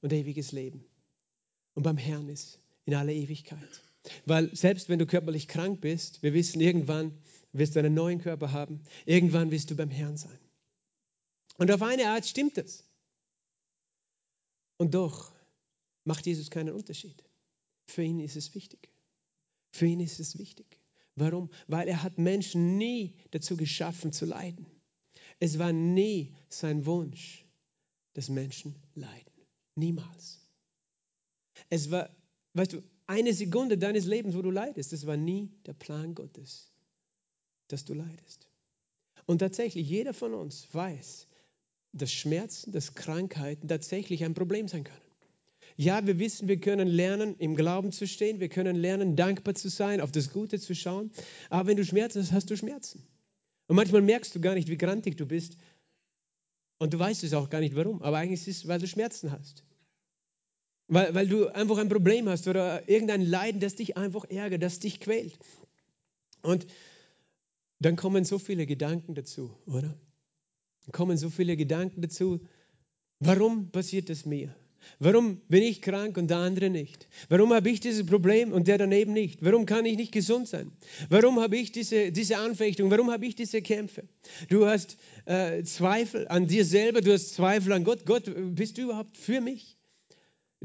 [0.00, 0.84] und ewiges Leben
[1.74, 3.82] und beim Herrn ist in aller Ewigkeit.
[4.26, 7.16] Weil selbst wenn du körperlich krank bist, wir wissen, irgendwann
[7.52, 10.38] wirst du einen neuen Körper haben, irgendwann wirst du beim Herrn sein.
[11.56, 12.84] Und auf eine Art stimmt es.
[14.76, 15.32] Und doch
[16.04, 17.24] macht Jesus keinen Unterschied.
[17.86, 18.90] Für ihn ist es wichtig.
[19.70, 20.78] Für ihn ist es wichtig.
[21.16, 21.50] Warum?
[21.68, 24.66] Weil er hat Menschen nie dazu geschaffen zu leiden.
[25.38, 27.44] Es war nie sein Wunsch,
[28.14, 29.32] dass Menschen leiden.
[29.76, 30.40] Niemals.
[31.70, 32.08] Es war,
[32.54, 36.72] weißt du, eine Sekunde deines Lebens, wo du leidest, das war nie der Plan Gottes,
[37.68, 38.48] dass du leidest.
[39.26, 41.26] Und tatsächlich, jeder von uns weiß,
[41.92, 45.00] dass Schmerzen, dass Krankheiten tatsächlich ein Problem sein können.
[45.76, 48.38] Ja, wir wissen, wir können lernen, im Glauben zu stehen.
[48.38, 51.10] Wir können lernen, dankbar zu sein, auf das Gute zu schauen.
[51.50, 53.04] Aber wenn du Schmerzen hast, hast du Schmerzen.
[53.66, 55.56] Und manchmal merkst du gar nicht, wie grantig du bist.
[56.78, 58.02] Und du weißt es auch gar nicht, warum.
[58.02, 59.64] Aber eigentlich ist es, weil du Schmerzen hast.
[60.88, 64.80] Weil, weil du einfach ein Problem hast oder irgendein Leiden, das dich einfach ärgert, das
[64.80, 65.38] dich quält.
[66.42, 66.66] Und
[67.80, 69.96] dann kommen so viele Gedanken dazu, oder?
[70.84, 72.40] Dann kommen so viele Gedanken dazu.
[73.18, 74.54] Warum passiert das mir?
[74.98, 77.08] Warum bin ich krank und der andere nicht?
[77.28, 79.42] Warum habe ich dieses Problem und der daneben nicht?
[79.42, 80.72] Warum kann ich nicht gesund sein?
[81.08, 82.90] Warum habe ich diese, diese Anfechtung?
[82.90, 84.04] Warum habe ich diese Kämpfe?
[84.50, 88.04] Du hast äh, Zweifel an dir selber, du hast Zweifel an Gott.
[88.04, 89.78] Gott, bist du überhaupt für mich?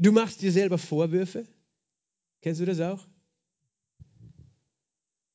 [0.00, 1.46] Du machst dir selber Vorwürfe.
[2.42, 3.06] Kennst du das auch?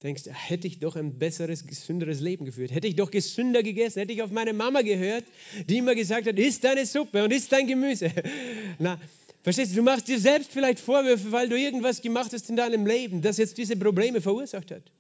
[0.04, 2.72] denkst, hätte ich doch ein besseres, gesünderes Leben geführt.
[2.72, 5.24] Hätte ich doch gesünder gegessen, hätte ich auf meine Mama gehört,
[5.68, 8.12] die immer gesagt hat, isst deine Suppe und isst dein Gemüse.
[8.80, 9.00] Na,
[9.46, 12.88] Verstehst du, du machst dir selbst vielleicht Vorwürfe, weil du irgendwas gemacht hast in deinem
[12.88, 14.92] Leben, das jetzt diese Probleme verursacht hat.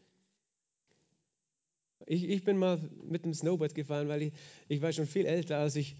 [2.05, 4.33] Ich, ich bin mal mit dem Snowboard gefahren, weil ich,
[4.67, 5.95] ich war schon viel älter, als ich,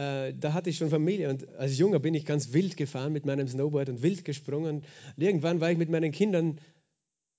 [0.00, 3.26] äh, da hatte ich schon Familie und als Junger bin ich ganz wild gefahren mit
[3.26, 4.76] meinem Snowboard und wild gesprungen.
[5.16, 6.58] Und irgendwann war ich mit meinen Kindern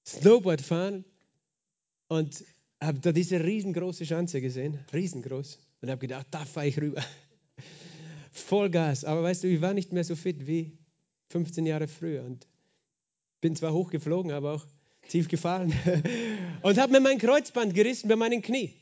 [0.06, 1.04] Snowboard fahren
[2.08, 2.44] und
[2.80, 7.04] habe da diese riesengroße Schanze gesehen, riesengroß, und habe gedacht, da fahre ich rüber.
[8.32, 9.06] Vollgas.
[9.06, 10.78] Aber weißt du, ich war nicht mehr so fit wie
[11.30, 12.48] 15 Jahre früher und
[13.40, 14.68] bin zwar hochgeflogen, aber auch
[15.08, 15.74] tief gefallen
[16.62, 18.81] und habe mir mein Kreuzband gerissen bei meinem Knie.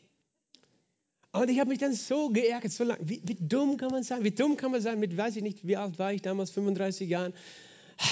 [1.32, 3.08] Und ich habe mich dann so geärgert, so lange.
[3.08, 4.24] Wie, wie, dumm kann man sein?
[4.24, 5.00] Wie dumm kann man sein?
[5.00, 7.34] Mit, weiß ich nicht, wie alt war ich damals, 35 Jahren.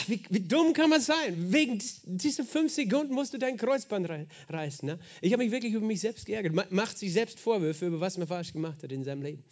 [0.06, 1.52] Wie, wie dumm kann man sein?
[1.52, 4.08] Wegen dieser fünf Sekunden musst du dein Kreuzband
[4.50, 4.86] reißen.
[4.86, 5.00] Ne?
[5.22, 6.72] Ich habe mich wirklich über mich selbst geärgert.
[6.72, 9.44] Macht sich selbst Vorwürfe, über was man falsch gemacht hat in seinem Leben.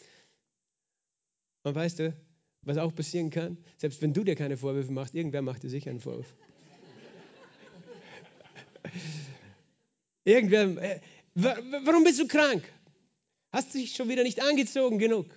[1.63, 2.13] Und weißt du,
[2.61, 3.57] was auch passieren kann?
[3.77, 6.35] Selbst wenn du dir keine Vorwürfe machst, irgendwer macht dir sicher einen Vorwurf.
[10.25, 10.99] irgendwer, äh,
[11.33, 12.63] warum bist du krank?
[13.55, 15.27] Hast dich schon wieder nicht angezogen genug?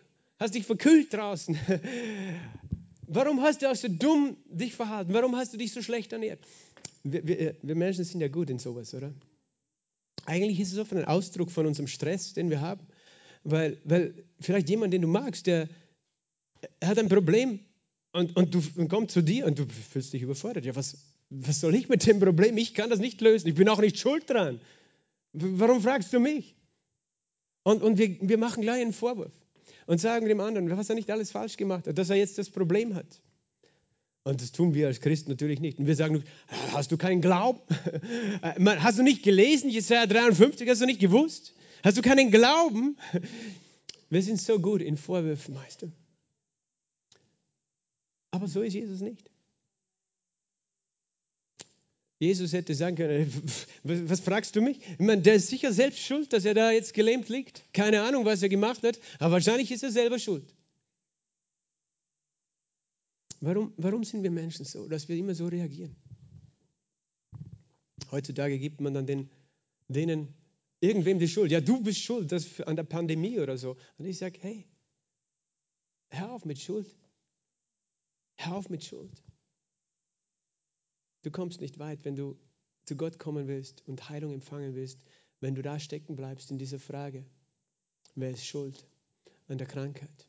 [0.41, 1.57] Hast dich verkühlt draußen?
[3.07, 5.15] Warum hast du auch so dumm dich verhalten?
[5.15, 6.41] Warum hast du dich so schlecht ernährt?
[7.05, 9.15] Wir, wir, wir Menschen sind ja gut in sowas, oder?
[10.27, 12.85] Eigentlich ist es oft ein Ausdruck von unserem Stress, den wir haben.
[13.45, 15.69] Weil, weil vielleicht jemand, den du magst, der,
[16.81, 17.61] er hat ein Problem
[18.11, 20.65] und, und du und kommt zu dir und du fühlst dich überfordert.
[20.65, 20.99] Ja, was,
[21.31, 22.57] was soll ich mit dem Problem?
[22.57, 23.47] Ich kann das nicht lösen.
[23.47, 24.61] Ich bin auch nicht schuld dran.
[25.33, 26.58] Warum fragst du mich?
[27.69, 29.31] Und, und wir, wir machen gleich einen Vorwurf
[29.87, 32.49] und sagen dem anderen, was er nicht alles falsch gemacht hat, dass er jetzt das
[32.49, 33.21] Problem hat.
[34.25, 35.79] Und das tun wir als Christen natürlich nicht.
[35.79, 36.25] Und wir sagen,
[36.73, 37.61] hast du keinen Glauben?
[38.65, 41.53] Hast du nicht gelesen, Jesaja 53, hast du nicht gewusst?
[41.83, 42.97] Hast du keinen Glauben?
[44.09, 45.89] Wir sind so gut in Vorwürfen, Meister.
[48.31, 49.31] Aber so ist Jesus nicht.
[52.19, 53.33] Jesus hätte sagen können,
[53.85, 54.81] was fragst du mich?
[54.81, 57.63] Ich meine, der ist sicher selbst schuld, dass er da jetzt gelähmt liegt.
[57.73, 60.55] Keine Ahnung, was er gemacht hat, aber wahrscheinlich ist er selber schuld.
[63.41, 65.95] Warum, warum sind wir Menschen so, dass wir immer so reagieren?
[68.11, 69.31] Heutzutage gibt man dann den,
[69.87, 70.35] denen
[70.81, 71.53] irgendwem die Schuld.
[71.53, 73.77] Ja, du bist schuld das an der Pandemie oder so.
[73.97, 74.67] Und ich sage, hey,
[76.11, 76.93] hör auf mit Schuld.
[78.37, 79.23] Hör auf mit Schuld.
[81.23, 82.39] Du kommst nicht weit, wenn du
[82.85, 85.05] zu Gott kommen willst und Heilung empfangen willst,
[85.41, 87.25] wenn du da stecken bleibst in dieser Frage.
[88.15, 88.87] Wer ist schuld
[89.47, 90.29] an der Krankheit?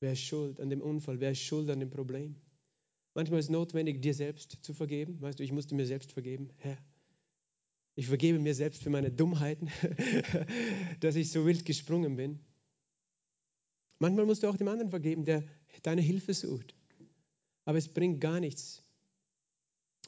[0.00, 1.20] Wer ist schuld an dem Unfall?
[1.20, 2.36] Wer ist schuld an dem Problem?
[3.14, 5.20] Manchmal ist es notwendig, dir selbst zu vergeben.
[5.20, 6.50] Weißt du, ich musste mir selbst vergeben.
[6.58, 6.78] Herr,
[7.96, 9.70] ich vergebe mir selbst für meine Dummheiten,
[11.00, 12.38] dass ich so wild gesprungen bin.
[13.98, 15.42] Manchmal musst du auch dem anderen vergeben, der
[15.82, 16.76] deine Hilfe sucht.
[17.64, 18.84] Aber es bringt gar nichts.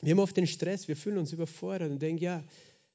[0.03, 2.45] Wir haben oft den Stress, wir fühlen uns überfordert und denken, ja,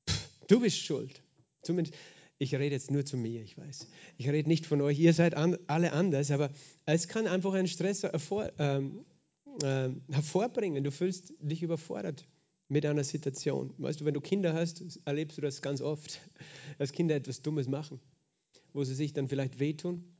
[0.09, 1.21] pff, du bist schuld.
[1.61, 1.95] Zumindest,
[2.37, 3.87] ich rede jetzt nur zu mir, ich weiß.
[4.17, 6.49] Ich rede nicht von euch, ihr seid an, alle anders, aber
[6.85, 9.05] es kann einfach einen Stress hervor, ähm,
[9.63, 10.83] äh, hervorbringen.
[10.83, 12.25] Du fühlst dich überfordert
[12.67, 13.73] mit einer Situation.
[13.77, 16.19] Weißt du, wenn du Kinder hast, erlebst du das ganz oft,
[16.77, 17.99] dass Kinder etwas Dummes machen,
[18.73, 20.14] wo sie sich dann vielleicht wehtun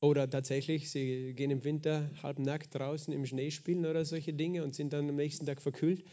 [0.00, 4.74] oder tatsächlich, sie gehen im Winter halbnackt draußen im Schnee spielen oder solche Dinge und
[4.74, 6.04] sind dann am nächsten Tag verkühlt.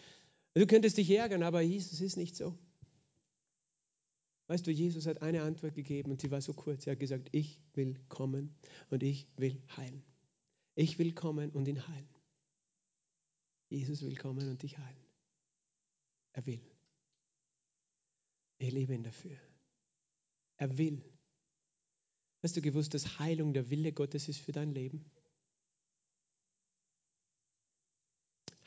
[0.54, 2.58] Du könntest dich ärgern, aber Jesus ist nicht so.
[4.48, 6.86] Weißt du, Jesus hat eine Antwort gegeben und sie war so kurz.
[6.86, 8.56] Er hat gesagt, ich will kommen
[8.90, 10.04] und ich will heilen.
[10.76, 12.10] Ich will kommen und ihn heilen.
[13.70, 15.06] Jesus will kommen und dich heilen.
[16.34, 16.62] Er will.
[18.60, 19.38] Ich liebe ihn dafür.
[20.58, 21.02] Er will.
[22.44, 25.06] Hast du gewusst, dass Heilung der Wille Gottes ist für dein Leben?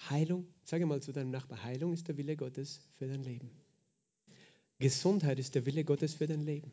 [0.09, 3.51] Heilung, sage mal zu deinem Nachbar, Heilung ist der Wille Gottes für dein Leben.
[4.79, 6.73] Gesundheit ist der Wille Gottes für dein Leben.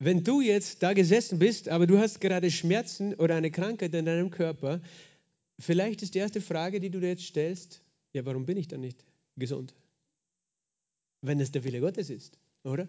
[0.00, 4.06] Wenn du jetzt da gesessen bist, aber du hast gerade Schmerzen oder eine Krankheit in
[4.06, 4.80] deinem Körper,
[5.58, 7.82] vielleicht ist die erste Frage, die du dir jetzt stellst,
[8.12, 9.04] ja, warum bin ich dann nicht
[9.36, 9.74] gesund?
[11.22, 12.88] Wenn es der Wille Gottes ist, oder?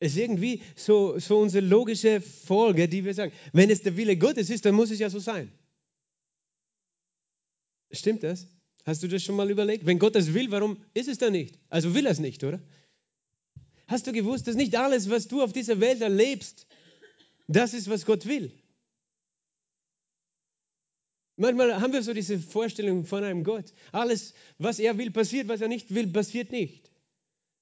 [0.00, 4.16] Es ist irgendwie so, so unsere logische Folge, die wir sagen, wenn es der Wille
[4.16, 5.50] Gottes ist, dann muss es ja so sein.
[7.90, 8.46] Stimmt das?
[8.84, 9.86] Hast du das schon mal überlegt?
[9.86, 11.58] Wenn Gott das will, warum ist es dann nicht?
[11.68, 12.60] Also will er es nicht, oder?
[13.86, 16.66] Hast du gewusst, dass nicht alles, was du auf dieser Welt erlebst,
[17.48, 18.52] das ist, was Gott will?
[21.36, 23.72] Manchmal haben wir so diese Vorstellung von einem Gott.
[23.92, 26.90] Alles, was er will, passiert, was er nicht will, passiert nicht.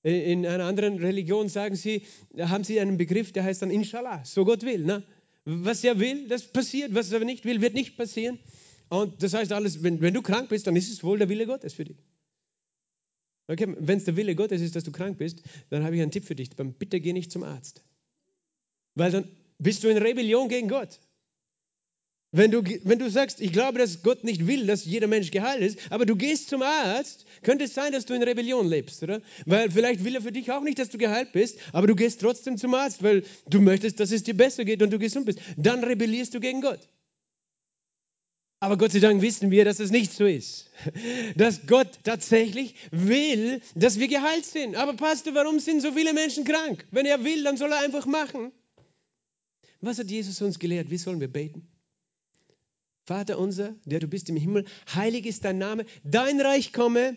[0.06, 2.02] In einer anderen Religion sagen sie,
[2.38, 4.84] haben sie einen Begriff, der heißt dann Inshallah, so Gott will.
[4.84, 5.02] Ne?
[5.44, 6.94] Was er will, das passiert.
[6.94, 8.38] Was er nicht will, wird nicht passieren.
[8.88, 11.44] Und das heißt alles, wenn, wenn du krank bist, dann ist es wohl der Wille
[11.44, 11.96] Gottes für dich.
[13.48, 16.12] Okay, wenn es der Wille Gottes ist, dass du krank bist, dann habe ich einen
[16.12, 16.50] Tipp für dich.
[16.50, 17.82] Bitte geh nicht zum Arzt.
[18.94, 21.00] Weil dann bist du in Rebellion gegen Gott.
[22.32, 25.62] Wenn du, wenn du sagst, ich glaube, dass Gott nicht will, dass jeder Mensch geheilt
[25.62, 29.22] ist, aber du gehst zum Arzt, könnte es sein, dass du in Rebellion lebst, oder?
[29.46, 32.20] Weil vielleicht will er für dich auch nicht, dass du geheilt bist, aber du gehst
[32.20, 35.38] trotzdem zum Arzt, weil du möchtest, dass es dir besser geht und du gesund bist.
[35.56, 36.80] Dann rebellierst du gegen Gott.
[38.58, 40.70] Aber Gott sei Dank wissen wir, dass es nicht so ist.
[41.36, 44.76] Dass Gott tatsächlich will, dass wir geheilt sind.
[44.76, 46.86] Aber Pastor, warum sind so viele Menschen krank?
[46.90, 48.52] Wenn er will, dann soll er einfach machen.
[49.82, 50.90] Was hat Jesus uns gelehrt?
[50.90, 51.68] Wie sollen wir beten?
[53.06, 57.16] Vater unser, der du bist im Himmel, heilig ist dein Name, dein Reich komme,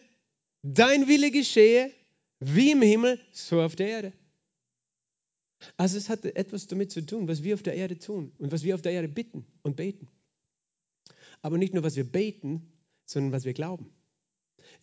[0.62, 1.92] dein Wille geschehe,
[2.40, 4.14] wie im Himmel, so auf der Erde.
[5.78, 8.64] Also es hat etwas damit zu tun, was wir auf der Erde tun und was
[8.64, 10.08] wir auf der Erde bitten und beten.
[11.42, 12.72] Aber nicht nur, was wir beten,
[13.06, 13.90] sondern was wir glauben.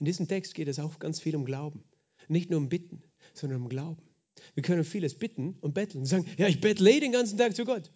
[0.01, 1.85] In diesem Text geht es auch ganz viel um Glauben.
[2.29, 4.03] Nicht nur um Bitten, sondern um Glauben.
[4.55, 7.55] Wir können vieles bitten und betteln und sagen, ja, ich bettle eh den ganzen Tag
[7.55, 7.91] zu Gott.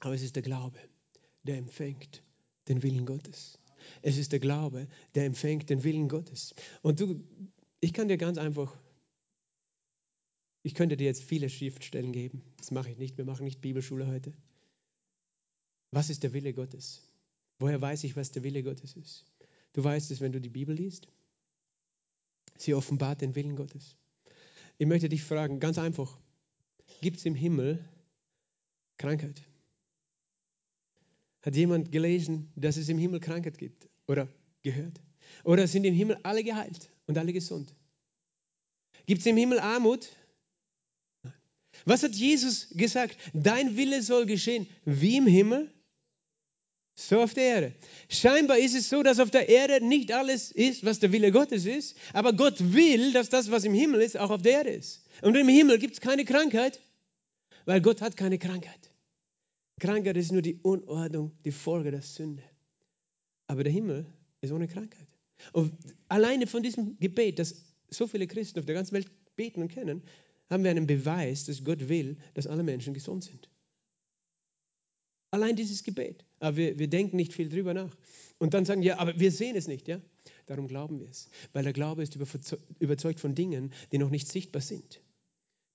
[0.00, 0.78] Aber es ist der Glaube,
[1.44, 2.22] der empfängt
[2.68, 3.58] den Willen Gottes.
[4.02, 6.54] Es ist der Glaube, der empfängt den Willen Gottes.
[6.82, 7.22] Und du,
[7.80, 8.76] ich kann dir ganz einfach,
[10.62, 12.42] ich könnte dir jetzt viele Schriftstellen geben.
[12.56, 13.18] Das mache ich nicht.
[13.18, 14.32] Wir machen nicht Bibelschule heute.
[15.90, 17.02] Was ist der Wille Gottes?
[17.58, 19.26] Woher weiß ich, was der Wille Gottes ist?
[19.74, 21.08] Du weißt es, wenn du die Bibel liest.
[22.56, 23.96] Sie offenbart den Willen Gottes.
[24.78, 26.18] Ich möchte dich fragen, ganz einfach,
[27.00, 27.84] gibt es im Himmel
[28.98, 29.42] Krankheit?
[31.44, 34.28] Hat jemand gelesen, dass es im Himmel Krankheit gibt oder
[34.62, 34.98] gehört?
[35.44, 37.74] Oder sind im Himmel alle geheilt und alle gesund?
[39.04, 40.08] Gibt es im Himmel Armut?
[41.84, 43.18] Was hat Jesus gesagt?
[43.34, 45.70] Dein Wille soll geschehen, wie im Himmel,
[46.94, 47.74] so auf der Erde.
[48.08, 51.66] Scheinbar ist es so, dass auf der Erde nicht alles ist, was der Wille Gottes
[51.66, 55.04] ist, aber Gott will, dass das, was im Himmel ist, auch auf der Erde ist.
[55.20, 56.80] Und im Himmel gibt es keine Krankheit,
[57.66, 58.93] weil Gott hat keine Krankheit.
[59.80, 62.42] Krankheit ist nur die Unordnung, die Folge der Sünde.
[63.46, 64.06] Aber der Himmel
[64.40, 65.08] ist ohne Krankheit.
[65.52, 65.72] Und
[66.08, 70.02] alleine von diesem Gebet, das so viele Christen auf der ganzen Welt beten und kennen,
[70.50, 73.48] haben wir einen Beweis, dass Gott will, dass alle Menschen gesund sind.
[75.30, 76.24] Allein dieses Gebet.
[76.38, 77.96] Aber wir, wir denken nicht viel drüber nach.
[78.38, 80.00] Und dann sagen, ja, aber wir sehen es nicht, ja?
[80.46, 81.28] Darum glauben wir es.
[81.52, 82.16] Weil der Glaube ist
[82.78, 85.00] überzeugt von Dingen, die noch nicht sichtbar sind.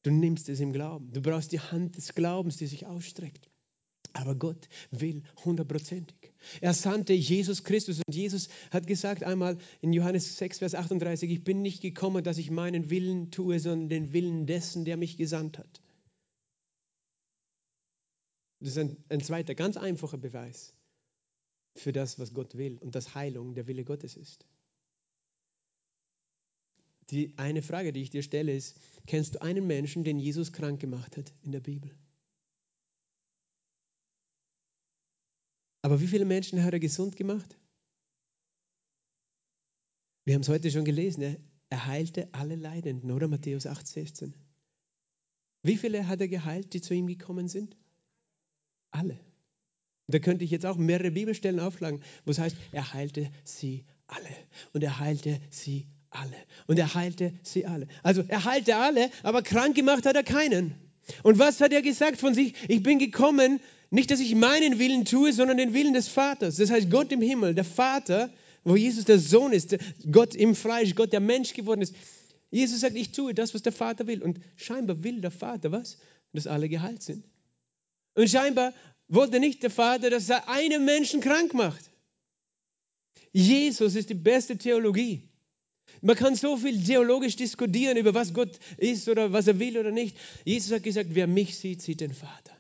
[0.04, 1.12] Du nimmst es im Glauben.
[1.12, 3.49] Du brauchst die Hand des Glaubens, die sich ausstreckt.
[4.14, 6.34] Aber Gott will hundertprozentig.
[6.62, 11.44] Er sandte Jesus Christus und Jesus hat gesagt einmal in Johannes 6, Vers 38, ich
[11.44, 15.58] bin nicht gekommen, dass ich meinen Willen tue, sondern den Willen dessen, der mich gesandt
[15.60, 15.82] hat.
[18.60, 20.74] Das ist ein, ein zweiter, ganz einfacher Beweis
[21.76, 24.46] für das, was Gott will und dass Heilung der Wille Gottes ist.
[27.10, 30.80] Die eine Frage, die ich dir stelle, ist: Kennst du einen Menschen, den Jesus krank
[30.80, 31.92] gemacht hat in der Bibel?
[35.82, 37.58] Aber wie viele Menschen hat er gesund gemacht?
[40.26, 41.38] Wir haben es heute schon gelesen.
[41.70, 44.36] Er heilte alle Leidenden, oder Matthäus 8, 16.
[45.64, 47.76] Wie viele hat er geheilt, die zu ihm gekommen sind?
[48.92, 49.20] Alle.
[50.08, 54.30] Da könnte ich jetzt auch mehrere Bibelstellen aufschlagen, wo es heißt, er heilte sie alle.
[54.74, 56.36] Und er heilte sie alle.
[56.66, 57.88] Und er heilte sie alle.
[58.02, 60.74] Also er heilte alle, aber krank gemacht hat er keinen.
[61.24, 62.54] Und was hat er gesagt von sich?
[62.68, 63.60] Ich bin gekommen,
[63.92, 66.58] nicht, dass ich meinen Willen tue, sondern den Willen des Vaters.
[66.58, 68.32] Das heißt, Gott im Himmel, der Vater,
[68.64, 69.76] wo Jesus der Sohn ist,
[70.12, 71.96] Gott im Fleisch, Gott der Mensch geworden ist.
[72.52, 74.22] Jesus sagt, ich tue das, was der Vater will.
[74.22, 75.98] Und scheinbar will der Vater was?
[76.34, 77.26] Dass alle geheilt sind.
[78.14, 78.74] Und scheinbar
[79.08, 81.90] wollte nicht der Vater, dass er einen Menschen krank macht.
[83.32, 85.30] Jesus ist die beste Theologie.
[86.02, 89.92] Man kann so viel theologisch diskutieren über was Gott ist oder was er will oder
[89.92, 90.16] nicht.
[90.46, 92.59] Jesus hat gesagt, wer mich sieht, sieht den Vater.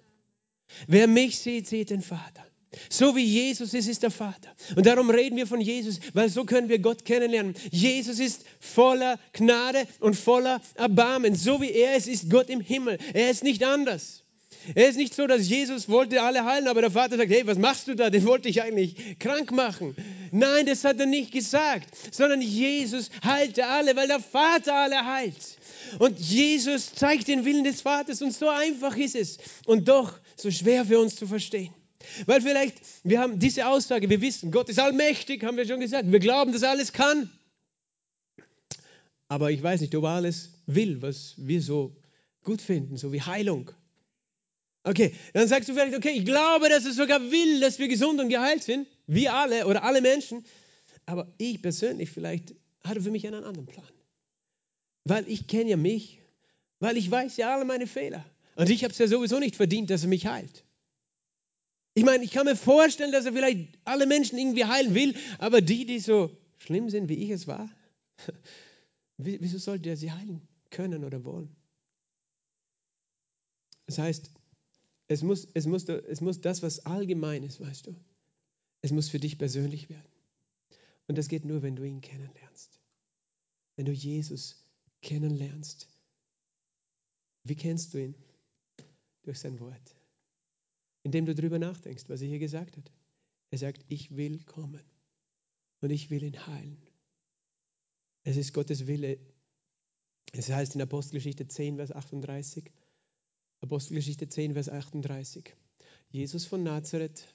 [0.87, 2.45] Wer mich sieht, sieht den Vater.
[2.89, 4.53] So wie Jesus ist, ist der Vater.
[4.75, 7.55] Und darum reden wir von Jesus, weil so können wir Gott kennenlernen.
[7.71, 11.35] Jesus ist voller Gnade und voller Erbarmen.
[11.35, 12.99] So wie er ist, ist Gott im Himmel.
[13.13, 14.23] Er ist nicht anders.
[14.75, 17.57] Es ist nicht so, dass Jesus wollte alle heilen, aber der Vater sagt, hey, was
[17.57, 18.09] machst du da?
[18.09, 19.95] Den wollte ich eigentlich krank machen.
[20.31, 25.57] Nein, das hat er nicht gesagt, sondern Jesus heilte alle, weil der Vater alle heilt.
[25.97, 30.51] Und Jesus zeigt den Willen des Vaters und so einfach ist es und doch so
[30.51, 31.73] schwer für uns zu verstehen.
[32.25, 36.11] Weil vielleicht, wir haben diese Aussage, wir wissen, Gott ist allmächtig, haben wir schon gesagt.
[36.11, 37.29] Wir glauben, dass er alles kann.
[39.27, 41.95] Aber ich weiß nicht, ob er alles will, was wir so
[42.43, 43.71] gut finden, so wie Heilung.
[44.83, 48.19] Okay, dann sagst du vielleicht, okay, ich glaube, dass es sogar will, dass wir gesund
[48.19, 48.87] und geheilt sind.
[49.07, 50.45] Wir alle oder alle Menschen.
[51.05, 53.87] Aber ich persönlich vielleicht hatte für mich einen anderen Plan.
[55.03, 56.21] Weil ich kenne ja mich,
[56.79, 58.25] weil ich weiß ja alle meine Fehler.
[58.59, 60.65] Und ich habe es ja sowieso nicht verdient, dass er mich heilt.
[61.93, 65.61] Ich meine, ich kann mir vorstellen, dass er vielleicht alle Menschen irgendwie heilen will, aber
[65.61, 67.69] die, die so schlimm sind, wie ich es war,
[69.17, 71.55] wieso sollte er sie heilen können oder wollen?
[73.85, 74.29] Das heißt,
[75.07, 77.95] es muss, es, muss, es muss das, was allgemein ist, weißt du,
[78.81, 80.11] es muss für dich persönlich werden.
[81.07, 82.77] Und das geht nur, wenn du ihn kennenlernst.
[83.77, 84.65] Wenn du Jesus
[85.01, 85.87] kennenlernst.
[87.45, 88.15] Wie kennst du ihn?
[89.29, 89.95] Durch sein Wort.
[91.03, 92.91] Indem du darüber nachdenkst, was er hier gesagt hat.
[93.51, 94.81] Er sagt, ich will kommen
[95.81, 96.81] und ich will ihn heilen.
[98.23, 99.19] Es ist Gottes Wille.
[100.31, 102.71] Es heißt in Apostelgeschichte 10, Vers 38,
[103.61, 105.53] Apostelgeschichte 10, Vers 38.
[106.09, 107.31] Jesus von Nazareth,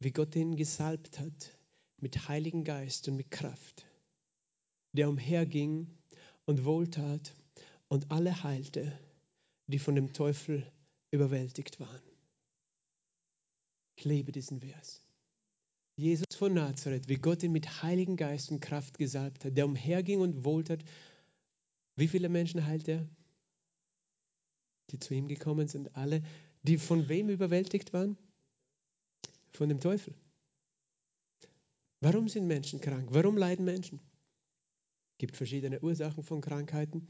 [0.00, 1.56] wie Gott ihn gesalbt hat,
[1.96, 3.86] mit Heiligen Geist und mit Kraft,
[4.92, 5.88] der umherging
[6.44, 7.34] und wohltat
[7.88, 8.92] und alle heilte,
[9.68, 10.70] die von dem Teufel
[11.14, 12.02] überwältigt waren.
[13.96, 15.02] Ich liebe diesen Vers.
[15.96, 20.20] Jesus von Nazareth, wie Gott ihn mit Heiligen Geist und Kraft gesalbt hat, der umherging
[20.20, 20.84] und wohltat.
[21.96, 23.08] Wie viele Menschen heilt er?
[24.90, 26.22] die zu ihm gekommen sind, alle,
[26.62, 28.16] die von wem überwältigt waren?
[29.52, 30.14] Von dem Teufel.
[32.00, 33.08] Warum sind Menschen krank?
[33.12, 34.00] Warum leiden Menschen?
[35.12, 37.08] Es gibt verschiedene Ursachen von Krankheiten,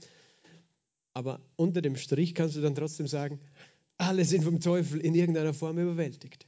[1.14, 3.40] aber unter dem Strich kannst du dann trotzdem sagen,
[3.98, 6.46] alle sind vom Teufel in irgendeiner Form überwältigt.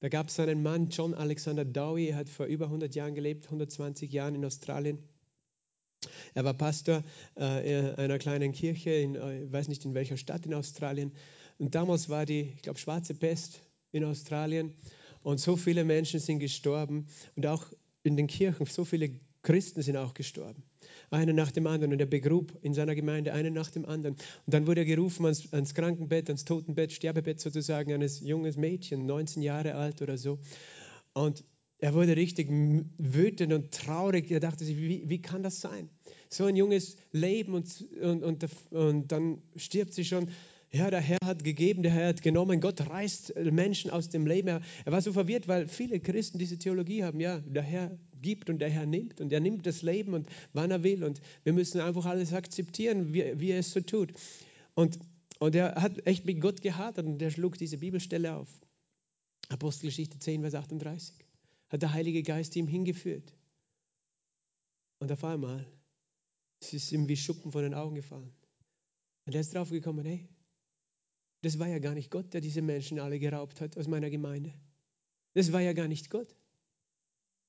[0.00, 3.46] Da gab es einen Mann, John Alexander Dowie, er hat vor über 100 Jahren gelebt,
[3.46, 4.98] 120 Jahren in Australien.
[6.34, 7.02] Er war Pastor
[7.34, 11.12] äh, einer kleinen Kirche, in, äh, ich weiß nicht in welcher Stadt in Australien.
[11.58, 13.60] Und damals war die, ich glaube, schwarze Pest
[13.90, 14.74] in Australien.
[15.22, 17.08] Und so viele Menschen sind gestorben.
[17.34, 17.66] Und auch
[18.04, 19.10] in den Kirchen, so viele
[19.42, 20.62] Christen sind auch gestorben.
[21.10, 21.92] Einer nach dem anderen.
[21.92, 24.14] Und er begrub in seiner Gemeinde einen nach dem anderen.
[24.14, 29.06] Und dann wurde er gerufen ans, ans Krankenbett, ans Totenbett, Sterbebett sozusagen eines jungen Mädchen,
[29.06, 30.38] 19 Jahre alt oder so.
[31.14, 31.44] Und
[31.78, 34.30] er wurde richtig wütend und traurig.
[34.30, 35.88] Er dachte sich, wie, wie kann das sein?
[36.28, 40.28] So ein junges Leben und, und, und, und dann stirbt sie schon.
[40.70, 42.60] Ja, der Herr hat gegeben, der Herr hat genommen.
[42.60, 44.48] Gott reißt Menschen aus dem Leben.
[44.48, 44.62] Er,
[44.92, 47.20] war so verwirrt, weil viele Christen diese Theologie haben.
[47.20, 49.20] Ja, der Herr gibt und der Herr nimmt.
[49.20, 51.04] Und er nimmt das Leben und wann er will.
[51.04, 54.12] Und wir müssen einfach alles akzeptieren, wie, wie er es so tut.
[54.74, 54.98] Und,
[55.38, 58.48] und er hat echt mit Gott gehadert und er schlug diese Bibelstelle auf.
[59.48, 61.14] Apostelgeschichte 10, Vers 38
[61.70, 63.34] hat der Heilige Geist ihm hingeführt.
[64.98, 65.66] Und auf einmal
[66.60, 68.32] es ist ihm wie Schuppen von den Augen gefallen.
[69.26, 70.28] Und er ist drauf gekommen, hey,
[71.42, 74.52] das war ja gar nicht Gott, der diese Menschen alle geraubt hat aus meiner Gemeinde.
[75.34, 76.34] Das war ja gar nicht Gott.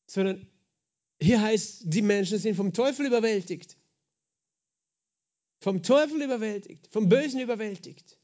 [0.07, 0.47] Sondern
[1.21, 3.77] hier heißt, die Menschen sind vom Teufel überwältigt.
[5.61, 8.17] Vom Teufel überwältigt, vom Bösen überwältigt.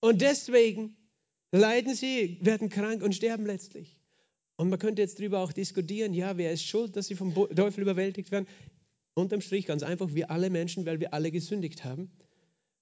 [0.00, 0.96] Und deswegen
[1.52, 3.96] leiden sie, werden krank und sterben letztlich.
[4.56, 7.82] Und man könnte jetzt darüber auch diskutieren, ja, wer ist schuld, dass sie vom Teufel
[7.82, 8.48] überwältigt werden?
[9.14, 12.10] Unterm Strich ganz einfach, wir alle Menschen, weil wir alle gesündigt haben,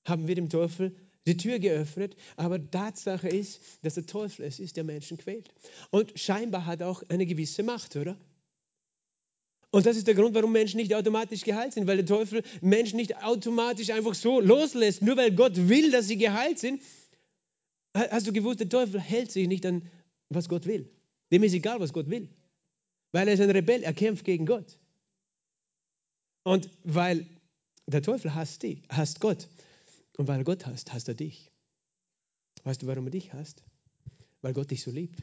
[0.07, 0.96] haben wir dem Teufel
[1.27, 2.16] die Tür geöffnet.
[2.37, 5.49] Aber Tatsache ist, dass der Teufel es ist, der Menschen quält.
[5.91, 8.16] Und scheinbar hat er auch eine gewisse Macht, oder?
[9.70, 12.97] Und das ist der Grund, warum Menschen nicht automatisch geheilt sind, weil der Teufel Menschen
[12.97, 16.81] nicht automatisch einfach so loslässt, nur weil Gott will, dass sie geheilt sind.
[17.93, 19.91] Hast du gewusst, der Teufel hält sich nicht an,
[20.29, 20.91] was Gott will.
[21.33, 22.29] Dem ist egal, was Gott will.
[23.12, 24.79] Weil er ist ein Rebell, er kämpft gegen Gott.
[26.43, 27.27] Und weil
[27.87, 29.49] der Teufel hasst, dich, hasst Gott.
[30.17, 31.51] Und weil Gott hasst, hasst er dich.
[32.64, 33.62] Weißt du, warum er dich hasst?
[34.41, 35.23] Weil Gott dich so liebt.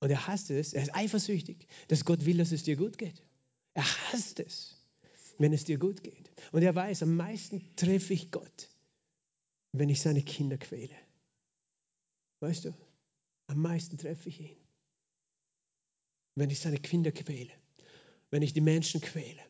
[0.00, 3.22] Und er hasst es, er ist eifersüchtig, dass Gott will, dass es dir gut geht.
[3.74, 4.76] Er hasst es,
[5.38, 6.30] wenn es dir gut geht.
[6.52, 8.68] Und er weiß, am meisten treffe ich Gott,
[9.72, 10.96] wenn ich seine Kinder quäle.
[12.40, 12.74] Weißt du,
[13.46, 14.66] am meisten treffe ich ihn
[16.36, 17.52] wenn ich seine Kinder quäle,
[18.30, 19.40] wenn ich die Menschen quäle.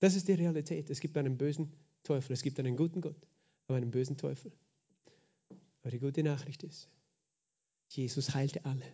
[0.00, 0.90] Das ist die Realität.
[0.90, 1.72] Es gibt einen bösen
[2.02, 3.16] Teufel, es gibt einen guten Gott,
[3.66, 4.52] aber einen bösen Teufel.
[5.82, 6.88] Aber die gute Nachricht ist,
[7.88, 8.84] Jesus heilte alle,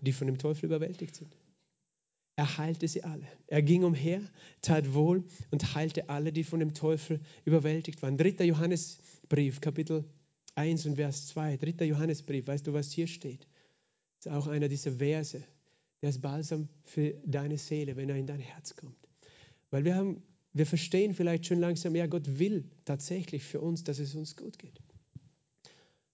[0.00, 1.34] die von dem Teufel überwältigt sind.
[2.36, 3.26] Er heilte sie alle.
[3.46, 4.20] Er ging umher,
[4.60, 8.16] tat wohl und heilte alle, die von dem Teufel überwältigt waren.
[8.16, 10.04] Dritter Johannesbrief, Kapitel
[10.56, 11.56] 1 und Vers 2.
[11.58, 13.46] Dritter Johannesbrief, weißt du, was hier steht?
[14.18, 15.42] ist auch einer dieser Verse,
[16.00, 18.96] der ist Balsam für deine Seele, wenn er in dein Herz kommt.
[19.70, 20.22] Weil wir haben,
[20.54, 24.58] wir verstehen vielleicht schon langsam, ja, Gott will tatsächlich für uns, dass es uns gut
[24.58, 24.80] geht.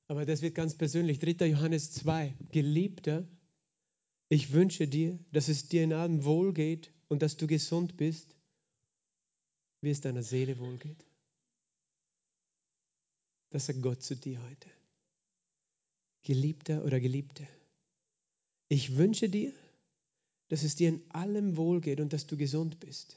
[0.08, 1.18] Aber das wird ganz persönlich.
[1.18, 1.46] 3.
[1.46, 2.34] Johannes 2.
[2.50, 3.28] Geliebter,
[4.28, 8.34] ich wünsche dir, dass es dir in allem wohl geht und dass du gesund bist,
[9.82, 11.04] wie es deiner Seele wohl geht.
[13.50, 14.70] Das sagt Gott zu dir heute.
[16.22, 17.46] Geliebter oder Geliebte,
[18.68, 19.52] ich wünsche dir,
[20.48, 23.16] dass es dir in allem wohl geht und dass du gesund bist,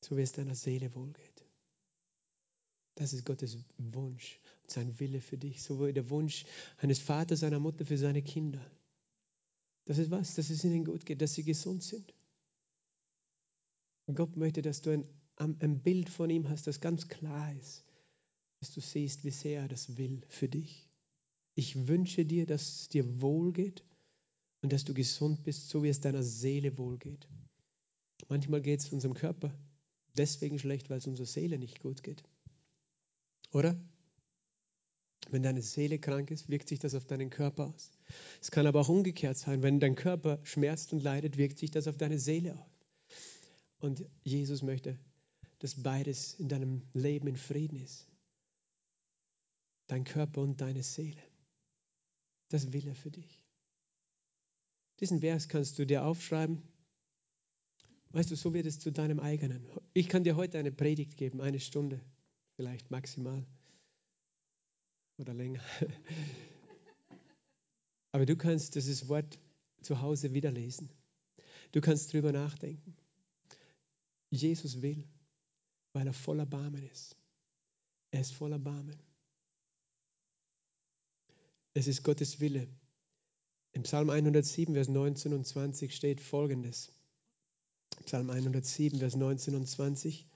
[0.00, 1.44] so wie es deiner Seele wohl geht.
[2.96, 6.44] Das ist Gottes Wunsch und sein Wille für dich, so wie der Wunsch
[6.78, 8.64] eines Vaters, einer Mutter für seine Kinder.
[9.86, 12.14] Das ist was, dass es ihnen gut geht, dass sie gesund sind.
[14.06, 15.04] Und Gott möchte, dass du ein,
[15.36, 17.84] ein Bild von ihm hast, das ganz klar ist,
[18.60, 20.88] dass du siehst, wie sehr er das will für dich.
[21.54, 23.84] Ich wünsche dir, dass es dir wohl geht
[24.62, 27.26] und dass du gesund bist, so wie es deiner Seele wohl geht.
[28.28, 29.52] Manchmal geht es unserem Körper
[30.16, 32.22] deswegen schlecht, weil es unserer Seele nicht gut geht.
[33.52, 33.80] Oder?
[35.30, 37.92] Wenn deine Seele krank ist, wirkt sich das auf deinen Körper aus.
[38.40, 39.62] Es kann aber auch umgekehrt sein.
[39.62, 42.86] Wenn dein Körper schmerzt und leidet, wirkt sich das auf deine Seele aus.
[43.78, 44.98] Und Jesus möchte,
[45.60, 48.08] dass beides in deinem Leben in Frieden ist.
[49.86, 51.22] Dein Körper und deine Seele.
[52.48, 53.40] Das will er für dich.
[55.00, 56.62] Diesen Vers kannst du dir aufschreiben.
[58.12, 59.64] Weißt du, so wird es zu deinem eigenen.
[59.94, 62.00] Ich kann dir heute eine Predigt geben, eine Stunde,
[62.56, 63.46] vielleicht maximal
[65.18, 65.62] oder länger.
[68.12, 69.38] Aber du kannst dieses Wort
[69.82, 70.90] zu Hause wieder lesen.
[71.70, 72.96] Du kannst drüber nachdenken.
[74.30, 75.04] Jesus will,
[75.92, 77.16] weil er voller Barmen ist.
[78.10, 79.00] Er ist voller Barmen.
[81.74, 82.66] Es ist Gottes Wille.
[83.72, 86.92] Im Psalm 107, Vers 19 und 20 steht folgendes.
[88.04, 90.26] Psalm 107, Vers 19 und 20.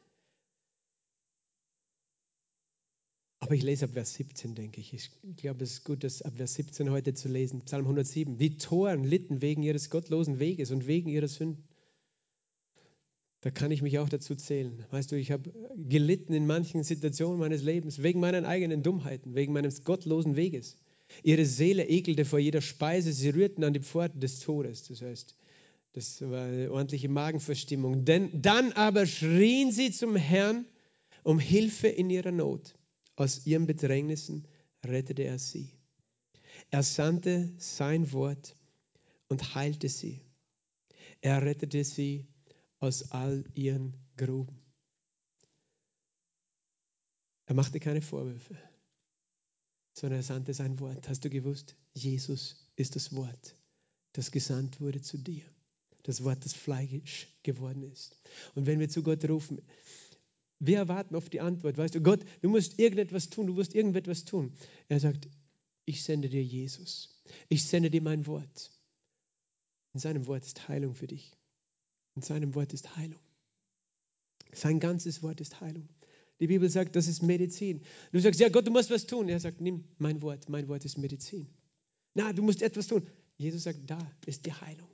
[3.41, 4.95] Aber ich lese ab Vers 17, denke ich.
[4.95, 7.61] Ich glaube, es ist gut, das ab Vers 17 heute zu lesen.
[7.67, 8.39] Psalm 107.
[8.39, 11.69] Die Toren litten wegen ihres gottlosen Weges und wegen ihrer Sünden.
[13.43, 14.87] Da kann ich mich auch dazu zählen.
[14.91, 19.53] Weißt du, ich habe gelitten in manchen Situationen meines Lebens wegen meinen eigenen Dummheiten, wegen
[19.53, 20.79] meines gottlosen Weges.
[21.23, 24.89] Ihre Seele ekelte vor jeder Speise, sie rührten an die Pforten des Todes.
[24.89, 25.37] Das heißt,
[25.95, 28.05] das war eine ordentliche Magenverstimmung.
[28.05, 30.67] Denn dann aber schrien sie zum Herrn
[31.23, 32.75] um Hilfe in ihrer Not.
[33.15, 34.49] Aus ihren Bedrängnissen
[34.85, 35.71] rettete er sie.
[36.71, 38.57] Er sandte sein Wort
[39.29, 40.21] und heilte sie.
[41.21, 42.27] Er rettete sie
[42.81, 44.59] aus all ihren Gruben.
[47.47, 48.59] Er machte keine Vorwürfe,
[49.93, 51.09] sondern er sandte sein Wort.
[51.09, 53.57] Hast du gewusst, Jesus ist das Wort,
[54.13, 55.45] das gesandt wurde zu dir.
[56.05, 58.19] Das Wort, das Fleisch geworden ist.
[58.55, 59.61] Und wenn wir zu Gott rufen,
[60.61, 61.77] wir erwarten auf die Antwort.
[61.77, 64.53] Weißt du, Gott, du musst irgendetwas tun, du musst irgendetwas tun.
[64.89, 65.29] Er sagt,
[65.85, 67.23] ich sende dir Jesus.
[67.49, 68.71] Ich sende dir mein Wort.
[69.93, 71.37] In seinem Wort ist Heilung für dich.
[72.15, 73.21] In seinem Wort ist Heilung.
[74.53, 75.89] Sein ganzes Wort ist Heilung.
[76.41, 77.83] Die Bibel sagt, das ist Medizin.
[78.13, 79.29] Du sagst, ja Gott, du musst was tun.
[79.29, 80.49] Er sagt, nimm mein Wort.
[80.49, 81.49] Mein Wort ist Medizin.
[82.15, 83.07] Na, du musst etwas tun.
[83.37, 84.89] Jesus sagt, da ist die Heilung.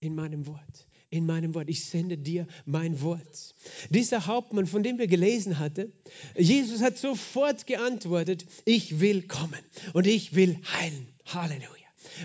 [0.00, 1.68] In meinem Wort in meinem Wort.
[1.68, 3.54] Ich sende dir mein Wort.
[3.90, 5.92] Dieser Hauptmann, von dem wir gelesen hatten,
[6.36, 9.60] Jesus hat sofort geantwortet, ich will kommen
[9.92, 11.08] und ich will heilen.
[11.26, 11.68] Halleluja.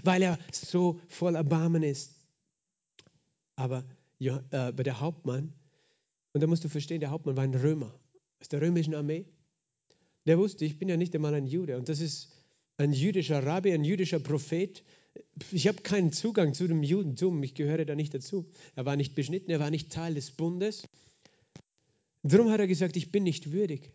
[0.03, 2.13] Weil er so voll Erbarmen ist.
[3.55, 3.83] Aber
[4.19, 5.53] äh, der Hauptmann,
[6.33, 7.93] und da musst du verstehen, der Hauptmann war ein Römer
[8.39, 9.25] aus der römischen Armee.
[10.25, 11.77] Der wusste, ich bin ja nicht einmal ein Jude.
[11.77, 12.31] Und das ist
[12.77, 14.83] ein jüdischer Rabbi, ein jüdischer Prophet
[15.51, 18.49] ich habe keinen Zugang zu dem Judentum, ich gehöre da nicht dazu.
[18.75, 20.87] Er war nicht beschnitten, er war nicht Teil des Bundes.
[22.23, 23.91] Darum hat er gesagt, ich bin nicht würdig,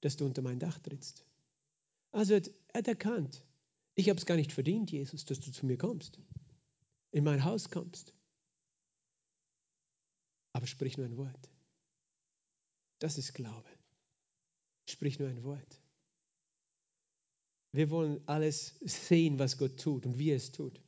[0.00, 1.24] dass du unter mein Dach trittst.
[2.12, 2.42] Also er
[2.74, 3.42] hat erkannt,
[3.94, 6.20] ich habe es gar nicht verdient, Jesus, dass du zu mir kommst,
[7.10, 8.14] in mein Haus kommst.
[10.52, 11.50] Aber sprich nur ein Wort.
[12.98, 13.68] Das ist Glaube.
[14.88, 15.81] Sprich nur ein Wort.
[17.72, 20.80] Wir wollen alles sehen, was Gott tut und wie er es tut.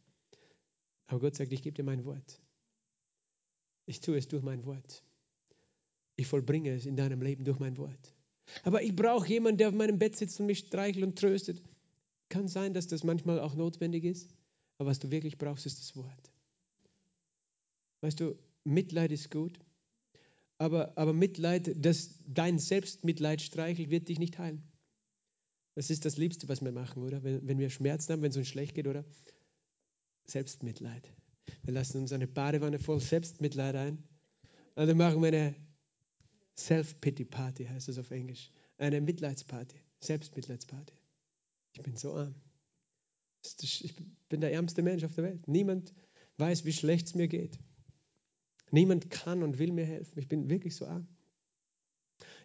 [1.07, 2.41] Aber Gott sagt, ich gebe dir mein Wort.
[3.87, 5.03] Ich tue es durch mein Wort.
[6.17, 8.15] Ich vollbringe es in deinem Leben durch mein Wort.
[8.63, 11.63] Aber ich brauche jemanden, der auf meinem Bett sitzt und mich streichelt und tröstet.
[12.29, 14.35] Kann sein, dass das manchmal auch notwendig ist.
[14.79, 16.33] Aber was du wirklich brauchst, ist das Wort.
[18.01, 19.59] Weißt du, Mitleid ist gut.
[20.59, 24.63] Aber, aber Mitleid, das dein Selbstmitleid streichelt, wird dich nicht heilen.
[25.75, 27.23] Das ist das Liebste, was wir machen, oder?
[27.23, 29.05] Wenn, wenn wir Schmerzen haben, wenn es uns schlecht geht, oder?
[30.27, 31.13] Selbstmitleid.
[31.63, 34.05] Wir lassen uns eine Badewanne voll Selbstmitleid ein.
[34.77, 35.55] Und dann machen wir eine
[36.57, 38.51] Self-Pity-Party, heißt das auf Englisch.
[38.79, 40.95] Eine Mitleidsparty, Selbstmitleidsparty.
[41.75, 42.35] Ich bin so arm.
[43.61, 43.95] Ich
[44.29, 45.49] bin der ärmste Mensch auf der Welt.
[45.49, 45.93] Niemand
[46.39, 47.59] weiß, wie schlecht es mir geht.
[48.71, 50.19] Niemand kann und will mir helfen.
[50.19, 51.07] Ich bin wirklich so arm.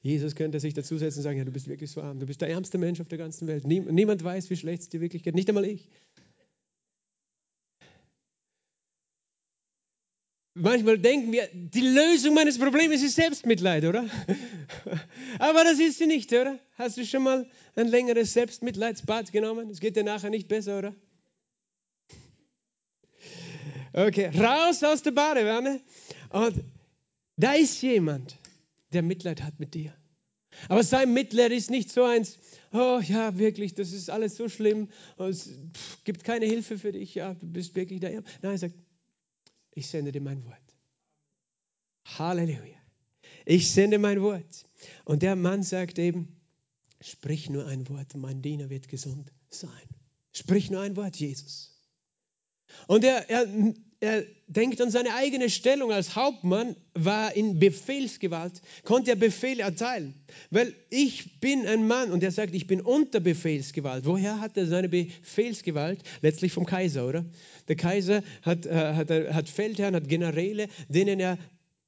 [0.01, 2.19] Jesus könnte sich dazusetzen und sagen, ja, du bist wirklich so arm.
[2.19, 3.65] Du bist der ärmste Mensch auf der ganzen Welt.
[3.65, 5.35] Niemand weiß, wie schlecht es dir wirklich geht.
[5.35, 5.89] Nicht einmal ich.
[10.61, 14.05] Manchmal denken wir, die Lösung meines Problems ist Selbstmitleid, oder?
[15.39, 16.59] Aber das ist sie nicht, oder?
[16.75, 19.69] Hast du schon mal ein längeres Selbstmitleidsbad genommen?
[19.69, 20.95] Es geht dir nachher nicht besser, oder?
[23.93, 25.81] Okay, raus aus der Badewanne.
[26.29, 26.63] Und
[27.37, 28.38] da ist jemand,
[28.93, 29.93] der Mitleid hat mit dir.
[30.67, 32.37] Aber sein Mitleid ist nicht so eins,
[32.73, 35.51] oh ja, wirklich, das ist alles so schlimm, es
[36.03, 38.09] gibt keine Hilfe für dich, ja, du bist wirklich da.
[38.09, 38.75] Nein, er sagt,
[39.71, 40.57] ich sende dir mein Wort.
[42.17, 42.79] Halleluja.
[43.45, 44.65] Ich sende mein Wort.
[45.05, 46.35] Und der Mann sagt eben,
[46.99, 49.69] sprich nur ein Wort, mein Diener wird gesund sein.
[50.33, 51.79] Sprich nur ein Wort, Jesus.
[52.87, 53.47] Und er, er,
[54.01, 60.13] er denkt an seine eigene Stellung als Hauptmann, war in Befehlsgewalt, konnte er Befehle erteilen.
[60.51, 64.05] Weil ich bin ein Mann und er sagt, ich bin unter Befehlsgewalt.
[64.05, 66.01] Woher hat er seine Befehlsgewalt?
[66.21, 67.25] Letztlich vom Kaiser, oder?
[67.67, 71.37] Der Kaiser hat, äh, hat, hat Feldherren, hat Generäle, denen er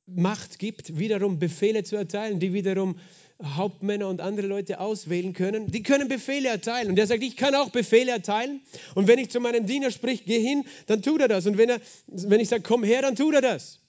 [0.07, 2.97] Macht gibt, wiederum Befehle zu erteilen, die wiederum
[3.43, 5.67] Hauptmänner und andere Leute auswählen können.
[5.71, 6.89] Die können Befehle erteilen.
[6.89, 8.61] Und er sagt, ich kann auch Befehle erteilen.
[8.95, 11.45] Und wenn ich zu meinem Diener spricht, geh hin, dann tut er das.
[11.45, 13.79] Und wenn, er, wenn ich sage, komm her, dann tut er das.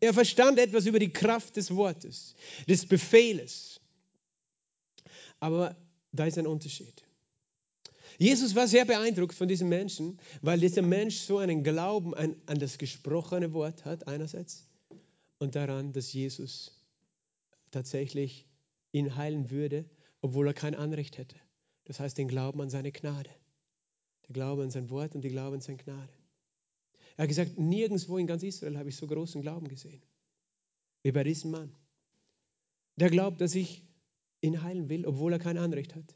[0.00, 2.34] Er verstand etwas über die Kraft des Wortes,
[2.68, 3.80] des Befehles.
[5.40, 5.76] Aber
[6.12, 7.02] da ist ein Unterschied.
[8.18, 12.58] Jesus war sehr beeindruckt von diesem Menschen, weil dieser Mensch so einen Glauben an, an
[12.58, 14.66] das gesprochene Wort hat, einerseits,
[15.38, 16.75] und daran, dass Jesus
[17.76, 18.48] tatsächlich
[18.92, 19.84] ihn heilen würde,
[20.22, 21.36] obwohl er kein Anrecht hätte.
[21.84, 23.28] Das heißt, den Glauben an seine Gnade.
[24.26, 26.12] Der Glaube an sein Wort und die Glaube an seine Gnade.
[27.16, 30.02] Er hat gesagt, nirgendwo in ganz Israel habe ich so großen Glauben gesehen,
[31.02, 31.76] wie bei diesem Mann.
[32.96, 33.84] Der glaubt, dass ich
[34.40, 36.15] ihn heilen will, obwohl er kein Anrecht hat.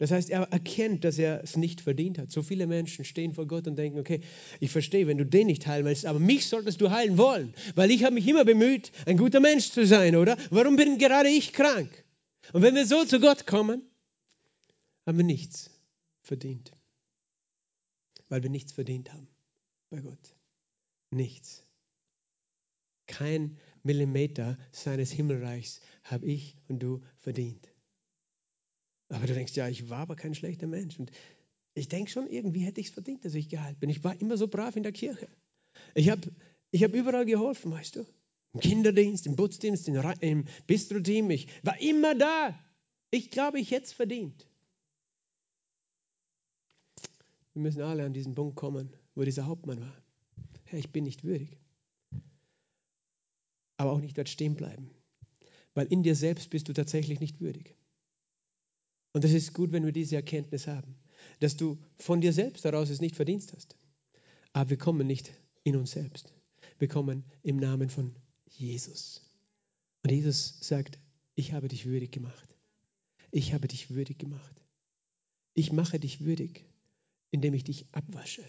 [0.00, 2.32] Das heißt, er erkennt, dass er es nicht verdient hat.
[2.32, 4.22] So viele Menschen stehen vor Gott und denken, okay,
[4.58, 7.90] ich verstehe, wenn du den nicht heilen willst, aber mich solltest du heilen wollen, weil
[7.90, 10.38] ich habe mich immer bemüht, ein guter Mensch zu sein, oder?
[10.48, 11.90] Warum bin gerade ich krank?
[12.54, 13.82] Und wenn wir so zu Gott kommen,
[15.04, 15.70] haben wir nichts
[16.22, 16.72] verdient,
[18.30, 19.28] weil wir nichts verdient haben
[19.90, 20.34] bei Gott.
[21.10, 21.62] Nichts.
[23.06, 27.69] Kein Millimeter seines Himmelreichs habe ich und du verdient.
[29.10, 30.98] Aber du denkst, ja, ich war aber kein schlechter Mensch.
[30.98, 31.10] Und
[31.74, 33.90] ich denke schon, irgendwie hätte ich es verdient, dass ich geheilt bin.
[33.90, 35.28] Ich war immer so brav in der Kirche.
[35.94, 36.30] Ich habe
[36.70, 38.06] ich hab überall geholfen, weißt du.
[38.52, 41.30] Im Kinderdienst, im Putzdienst, im Bistro-Team.
[41.30, 42.58] Ich war immer da.
[43.10, 44.46] Ich glaube, ich hätte es verdient.
[47.52, 50.02] Wir müssen alle an diesen Punkt kommen, wo dieser Hauptmann war.
[50.64, 51.58] Herr, ich bin nicht würdig.
[53.76, 54.90] Aber auch nicht dort stehen bleiben.
[55.74, 57.76] Weil in dir selbst bist du tatsächlich nicht würdig.
[59.12, 60.94] Und es ist gut, wenn wir diese Erkenntnis haben,
[61.40, 63.76] dass du von dir selbst heraus es nicht verdienst hast.
[64.52, 65.32] Aber wir kommen nicht
[65.64, 66.32] in uns selbst.
[66.78, 68.14] Wir kommen im Namen von
[68.46, 69.22] Jesus.
[70.02, 70.98] Und Jesus sagt,
[71.34, 72.48] ich habe dich würdig gemacht.
[73.30, 74.60] Ich habe dich würdig gemacht.
[75.54, 76.64] Ich mache dich würdig,
[77.30, 78.44] indem ich dich abwasche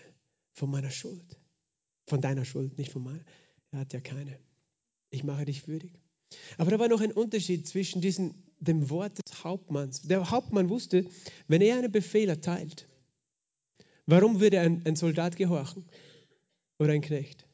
[0.54, 1.40] von meiner Schuld.
[2.08, 3.24] Von deiner Schuld, nicht von meiner.
[3.72, 4.40] Er hat ja keine.
[5.10, 5.94] Ich mache dich würdig.
[6.58, 10.02] Aber da war noch ein Unterschied zwischen diesen, dem Wort Hauptmanns.
[10.04, 11.06] Der Hauptmann wusste,
[11.48, 12.88] wenn er einen Befehl erteilt,
[14.06, 15.86] warum würde ein, ein Soldat gehorchen
[16.80, 17.46] oder ein Knecht?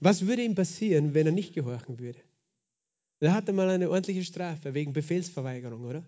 [0.00, 2.18] Was würde ihm passieren, wenn er nicht gehorchen würde?
[3.20, 6.04] Da hat er mal eine ordentliche Strafe wegen Befehlsverweigerung, oder?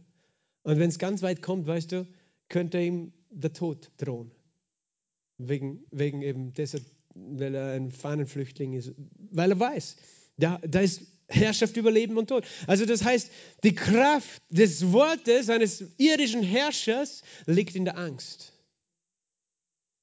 [0.62, 2.06] Und wenn es ganz weit kommt, weißt du,
[2.48, 4.30] könnte ihm der Tod drohen.
[5.38, 8.92] Wegen, wegen eben deshalb, weil er ein Fahnenflüchtling ist.
[9.30, 9.96] Weil er weiß,
[10.36, 12.46] da, da ist Herrschaft über Leben und Tod.
[12.66, 13.30] Also das heißt,
[13.62, 18.52] die Kraft des Wortes eines irdischen Herrschers liegt in der Angst,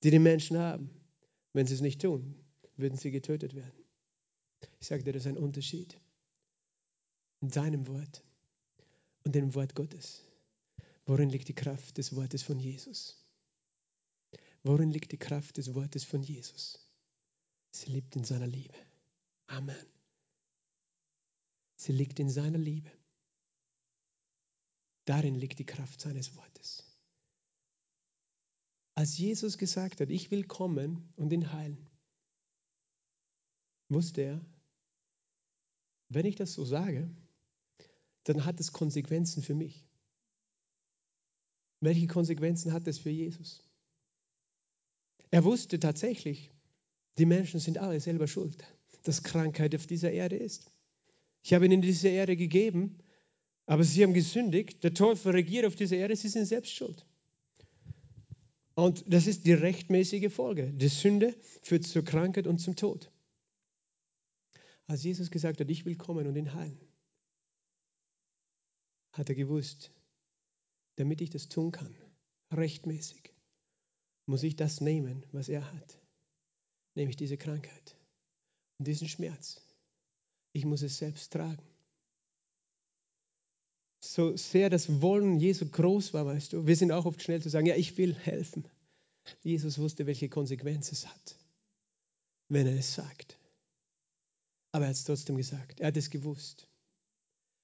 [0.04, 0.90] die die Menschen haben.
[1.54, 2.36] Wenn sie es nicht tun,
[2.78, 3.86] würden sie getötet werden.
[4.80, 5.98] Ich sage dir, das ist ein Unterschied
[7.42, 8.24] in deinem Wort
[9.24, 10.24] und dem Wort Gottes.
[11.06, 13.24] Worin liegt die Kraft des Wortes von Jesus?
[14.64, 16.80] Worin liegt die Kraft des Wortes von Jesus?
[17.72, 18.74] Sie liegt in seiner Liebe.
[19.48, 19.95] Amen.
[21.76, 22.92] Sie liegt in seiner Liebe.
[25.06, 26.84] Darin liegt die Kraft seines Wortes.
[28.96, 31.90] Als Jesus gesagt hat, ich will kommen und ihn heilen,
[33.90, 34.46] wusste er,
[36.10, 37.14] wenn ich das so sage,
[38.24, 39.86] dann hat es Konsequenzen für mich.
[41.82, 43.62] Welche Konsequenzen hat das für Jesus?
[45.30, 46.52] Er wusste tatsächlich,
[47.18, 48.64] die Menschen sind alle selber schuld,
[49.04, 50.72] dass Krankheit auf dieser Erde ist.
[51.46, 52.98] Ich habe ihnen diese Erde gegeben,
[53.68, 54.84] aber sie haben gesündigt.
[54.84, 57.06] Der Teufel regiert auf dieser Erde, sie sind selbst schuld.
[58.74, 60.74] Und das ist die rechtmäßige Folge.
[60.74, 63.12] Die Sünde führt zur Krankheit und zum Tod.
[64.88, 66.82] Als Jesus gesagt hat, ich will kommen und ihn heilen,
[69.12, 69.91] hat er gewusst,
[70.96, 71.96] damit ich das tun kann,
[72.54, 73.36] rechtmäßig,
[74.26, 76.00] muss ich das nehmen, was er hat,
[76.96, 77.96] nämlich diese Krankheit
[78.80, 79.64] und diesen Schmerz.
[80.56, 81.62] Ich muss es selbst tragen.
[83.99, 87.49] So sehr das Wollen Jesu groß war, weißt du, wir sind auch oft schnell zu
[87.49, 88.66] sagen, ja, ich will helfen.
[89.43, 91.36] Jesus wusste, welche Konsequenz es hat,
[92.47, 93.38] wenn er es sagt.
[94.72, 95.82] Aber er hat es trotzdem gesagt.
[95.82, 96.70] Er hat es gewusst.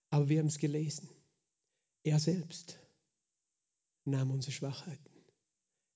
[0.09, 1.07] Aber wir haben es gelesen.
[2.03, 2.77] Er selbst
[4.03, 5.11] nahm unsere Schwachheiten.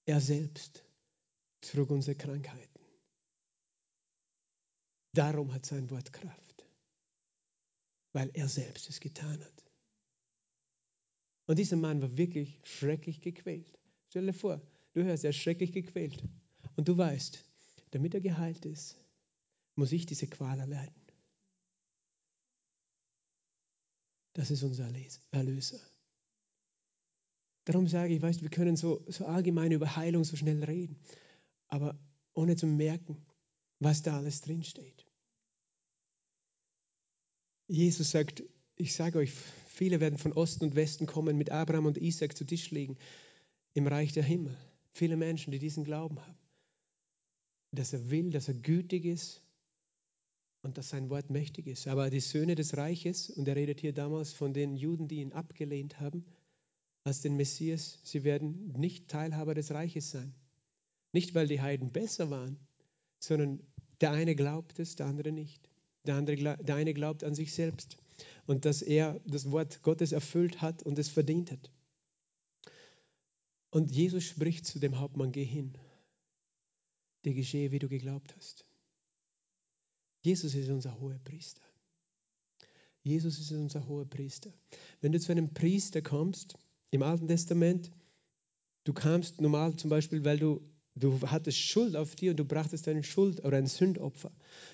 [0.05, 0.85] Er selbst
[1.59, 2.79] trug unsere Krankheiten.
[5.11, 6.44] Darum hat sein Wort Kraft,
[8.16, 9.63] weil er selbst es getan hat.
[11.47, 13.78] Und dieser Mann war wirklich schrecklich gequält.
[14.07, 14.61] Stell dir vor,
[14.93, 16.24] du hörst, er ist schrecklich gequält.
[16.78, 17.43] Und du weißt,
[17.91, 18.95] damit er geheilt ist,
[19.76, 20.95] muss ich diese Qual erleiden.
[24.32, 24.89] Das ist unser
[25.32, 25.82] Erlöser.
[27.66, 31.01] Darum sage ich, weißt, wir können so, so allgemein über Heilung so schnell reden,
[31.68, 31.99] aber
[32.34, 33.26] ohne zu merken,
[33.80, 35.04] was da alles drinsteht.
[37.68, 38.43] Jesus sagt,
[38.76, 39.32] ich sage euch,
[39.68, 42.97] viele werden von Osten und Westen kommen, mit Abraham und Isaac zu Tisch liegen
[43.74, 44.55] im Reich der Himmel.
[44.93, 46.38] Viele Menschen, die diesen Glauben haben,
[47.72, 49.41] dass er will, dass er gütig ist
[50.61, 51.88] und dass sein Wort mächtig ist.
[51.88, 55.34] Aber die Söhne des Reiches, und er redet hier damals von den Juden, die ihn
[55.34, 56.26] abgelehnt haben,
[57.03, 60.34] als den Messias, sie werden nicht Teilhaber des Reiches sein.
[61.11, 62.57] Nicht, weil die Heiden besser waren,
[63.20, 63.59] sondern
[64.01, 65.70] der eine glaubt es, der andere nicht.
[66.05, 67.97] Der, andere, der eine glaubt an sich selbst
[68.45, 71.71] und dass er das Wort Gottes erfüllt hat und es verdient hat.
[73.71, 75.77] Und Jesus spricht zu dem Hauptmann, geh hin,
[77.25, 78.65] dir geschehe, wie du geglaubt hast.
[80.21, 81.61] Jesus ist unser hoher Priester.
[83.03, 84.51] Jesus ist unser hoher Priester.
[85.01, 86.57] Wenn du zu einem Priester kommst,
[86.89, 87.91] im Alten Testament,
[88.85, 90.61] du kamst normal zum Beispiel, weil du,
[90.95, 94.31] du hattest Schuld auf dir und du brachtest eine Schuld oder ein Sündopfer.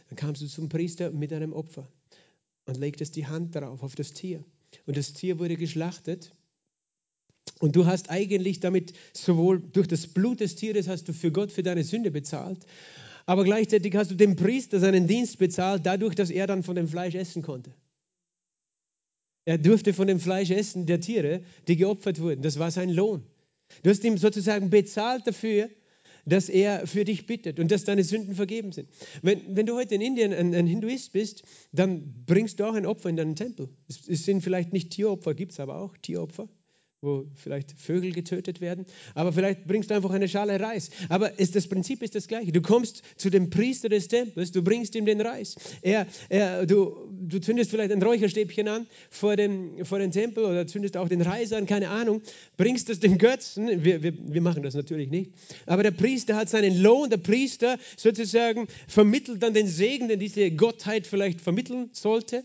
[0.10, 1.88] Dann kamst du zum Priester mit einem Opfer
[2.66, 4.44] und legtest die Hand darauf, auf das Tier.
[4.86, 6.32] Und das Tier wurde geschlachtet.
[7.60, 11.52] Und du hast eigentlich damit sowohl durch das Blut des Tieres hast du für Gott
[11.52, 12.66] für deine Sünde bezahlt,
[13.26, 16.88] aber gleichzeitig hast du dem Priester seinen Dienst bezahlt, dadurch, dass er dann von dem
[16.88, 17.74] Fleisch essen konnte.
[19.46, 22.42] Er durfte von dem Fleisch essen der Tiere, die geopfert wurden.
[22.42, 23.24] Das war sein Lohn.
[23.84, 25.70] Du hast ihm sozusagen bezahlt dafür,
[26.26, 28.90] dass er für dich bittet und dass deine Sünden vergeben sind.
[29.22, 32.86] Wenn, wenn du heute in Indien ein, ein, Hinduist bist, dann bringst du auch ein
[32.86, 33.70] Opfer in deinen Tempel.
[33.88, 36.48] Es, es sind vielleicht nicht Tieropfer, gibt es aber auch Tieropfer
[37.04, 38.86] wo vielleicht Vögel getötet werden,
[39.16, 40.92] aber vielleicht bringst du einfach eine Schale Reis.
[41.10, 42.52] Aber ist, das Prinzip ist das gleiche.
[42.52, 45.56] Du kommst zu dem Priester des Tempels, du bringst ihm den Reis.
[45.82, 50.68] Er, er, du, du zündest vielleicht ein Räucherstäbchen an vor dem, vor dem Tempel oder
[50.68, 52.22] zündest auch den Reis an, keine Ahnung,
[52.56, 53.84] bringst es dem Götzen.
[53.84, 55.32] Wir, wir, wir machen das natürlich nicht.
[55.66, 60.52] Aber der Priester hat seinen Lohn, der Priester sozusagen vermittelt dann den Segen, den diese
[60.52, 62.44] Gottheit vielleicht vermitteln sollte.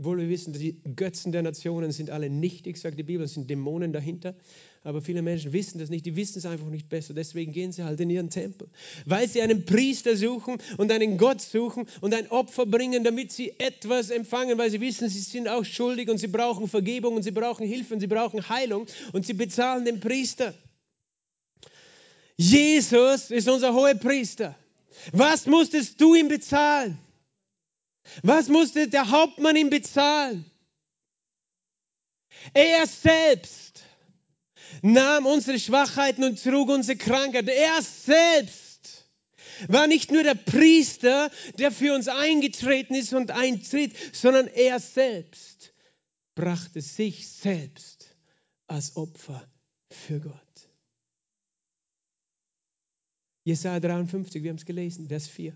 [0.00, 3.50] Obwohl wir wissen, die Götzen der Nationen sind alle nichtig, sagt die Bibel, es sind
[3.50, 4.34] Dämonen dahinter.
[4.82, 7.12] Aber viele Menschen wissen das nicht, die wissen es einfach nicht besser.
[7.12, 8.70] Deswegen gehen sie halt in ihren Tempel.
[9.04, 13.52] Weil sie einen Priester suchen und einen Gott suchen und ein Opfer bringen, damit sie
[13.58, 17.30] etwas empfangen, weil sie wissen, sie sind auch schuldig und sie brauchen Vergebung und sie
[17.30, 20.54] brauchen Hilfe und sie brauchen Heilung und sie bezahlen den Priester.
[22.38, 24.56] Jesus ist unser hoher Priester.
[25.12, 26.98] Was musstest du ihm bezahlen?
[28.22, 30.44] Was musste der Hauptmann ihm bezahlen?
[32.54, 33.82] Er selbst
[34.82, 37.48] nahm unsere Schwachheiten und trug unsere Krankheit.
[37.48, 39.08] Er selbst
[39.68, 45.74] war nicht nur der Priester, der für uns eingetreten ist und eintritt, sondern er selbst
[46.34, 48.16] brachte sich selbst
[48.66, 49.46] als Opfer
[49.90, 50.34] für Gott.
[53.44, 55.54] Jesaja 53, wir haben es gelesen, Vers 4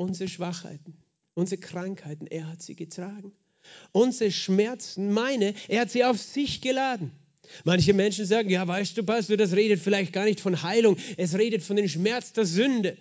[0.00, 0.96] unsere Schwachheiten,
[1.40, 3.32] unsere Krankheiten, er hat sie getragen.
[3.92, 7.12] Unsere Schmerzen, meine, er hat sie auf sich geladen.
[7.64, 11.36] Manche Menschen sagen, ja, weißt du, Pastor, das redet vielleicht gar nicht von Heilung, es
[11.36, 12.96] redet von dem Schmerz der Sünde.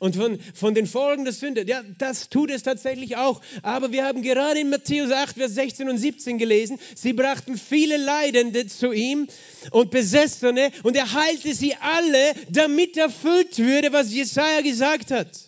[0.00, 3.40] Und von, von den Folgen der Sünde, ja, das tut es tatsächlich auch.
[3.62, 7.96] Aber wir haben gerade in Matthäus 8, Vers 16 und 17 gelesen, sie brachten viele
[7.96, 9.28] Leidende zu ihm
[9.70, 15.47] und Besessene und er heilte sie alle, damit erfüllt würde, was Jesaja gesagt hat.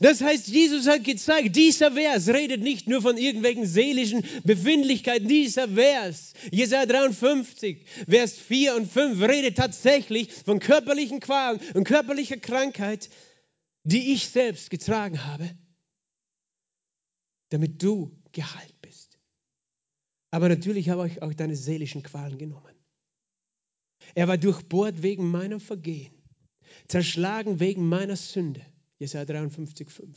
[0.00, 5.28] Das heißt, Jesus hat gezeigt, dieser Vers redet nicht nur von irgendwelchen seelischen Befindlichkeiten.
[5.28, 12.36] Dieser Vers, Jesaja 53, Vers 4 und 5, redet tatsächlich von körperlichen Qualen und körperlicher
[12.38, 13.08] Krankheit
[13.84, 15.48] die ich selbst getragen habe,
[17.50, 19.18] damit du geheilt bist.
[20.30, 22.74] Aber natürlich habe ich auch deine seelischen Qualen genommen.
[24.14, 26.14] Er war durchbohrt wegen meiner Vergehen,
[26.88, 28.64] zerschlagen wegen meiner Sünde.
[29.04, 30.08] Jesaja 53,5.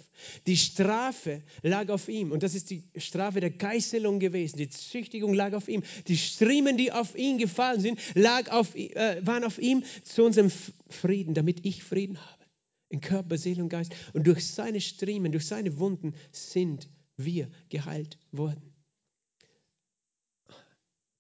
[0.45, 4.57] Die Strafe lag auf ihm und das ist die Strafe der Geißelung gewesen.
[4.57, 5.83] Die Züchtigung lag auf ihm.
[6.07, 10.51] Die Striemen, die auf ihn gefallen sind, lag auf, äh, waren auf ihm zu unserem
[10.89, 12.45] Frieden, damit ich Frieden habe
[12.89, 13.93] in Körper, Seele und Geist.
[14.13, 18.73] Und durch seine Striemen, durch seine Wunden sind wir geheilt worden.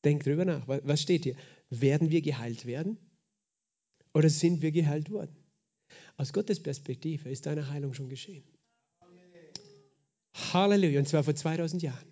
[0.05, 0.67] Denk drüber nach.
[0.67, 1.35] Was steht hier?
[1.69, 2.97] Werden wir geheilt werden?
[4.13, 5.35] Oder sind wir geheilt worden?
[6.17, 8.43] Aus Gottes Perspektive ist deine Heilung schon geschehen.
[10.53, 10.99] Halleluja.
[10.99, 12.07] Und zwar vor 2000 Jahren.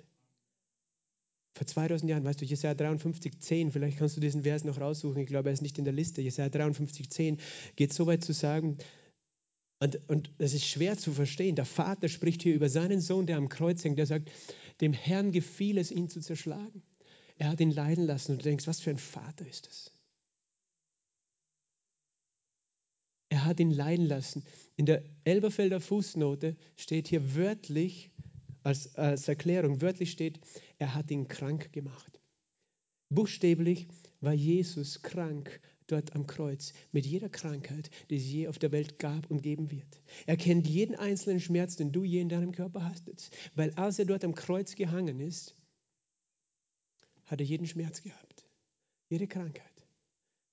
[1.56, 5.22] Vor 2000 Jahren, weißt du, Jesaja 53, 10, vielleicht kannst du diesen Vers noch raussuchen,
[5.22, 6.22] ich glaube, er ist nicht in der Liste.
[6.22, 7.38] Jesaja 53, 10
[7.78, 8.78] geht so weit zu sagen,
[9.80, 11.56] und, und das ist schwer zu verstehen.
[11.56, 13.98] Der Vater spricht hier über seinen Sohn, der am Kreuz hängt.
[13.98, 14.32] Der sagt,
[14.82, 16.82] dem Herrn gefiel es, ihn zu zerschlagen.
[17.38, 18.34] Er hat ihn leiden lassen.
[18.34, 19.92] Und du denkst, was für ein Vater ist das?
[23.36, 24.46] Er hat ihn leiden lassen.
[24.78, 28.10] In der Elberfelder Fußnote steht hier wörtlich,
[28.64, 30.40] als, als Erklärung, wörtlich steht,
[30.78, 32.22] er hat ihn krank gemacht.
[33.10, 33.90] Buchstäblich
[34.22, 39.00] war Jesus krank dort am Kreuz mit jeder Krankheit, die es je auf der Welt
[39.00, 40.02] gab und geben wird.
[40.26, 43.36] Er kennt jeden einzelnen Schmerz, den du je in deinem Körper hast.
[43.54, 45.58] Weil als er dort am Kreuz gehangen ist,
[47.26, 48.48] hat er jeden Schmerz gehabt.
[49.10, 49.75] Jede Krankheit.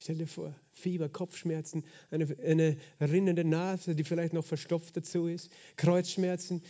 [0.02, 5.48] Stell dir vor, Fieber, Kopfschmerzen, eine, eine rinnende Nase, die vielleicht noch verstopft dazu ist,
[5.76, 6.60] Kreuzschmerzen,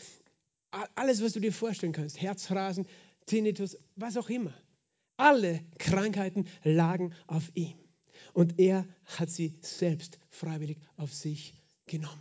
[0.96, 2.86] alles, was du dir vorstellen kannst, Herzrasen,
[3.24, 4.52] Tinnitus, was auch immer.
[5.16, 7.72] Alle Krankheiten lagen auf ihm
[8.34, 11.54] und er hat sie selbst freiwillig auf sich
[11.86, 12.20] genommen.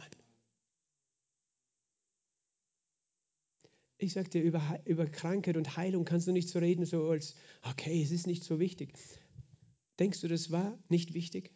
[3.98, 8.02] Ich dir, über, über Krankheit und Heilung kannst du nicht so reden, so als, okay,
[8.02, 8.94] es ist nicht so wichtig.
[10.02, 11.52] Denkst du, das war nicht wichtig?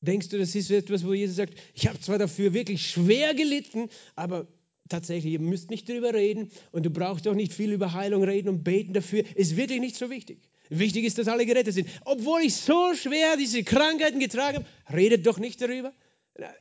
[0.00, 3.90] Denkst du, das ist etwas, wo Jesus sagt, ich habe zwar dafür wirklich schwer gelitten,
[4.14, 4.46] aber
[4.88, 8.50] tatsächlich, ihr müsst nicht darüber reden und du brauchst auch nicht viel über Heilung reden
[8.50, 10.48] und beten dafür, ist wirklich nicht so wichtig.
[10.68, 11.88] Wichtig ist, dass alle gerettet sind.
[12.04, 15.92] Obwohl ich so schwer diese Krankheiten getragen habe, redet doch nicht darüber.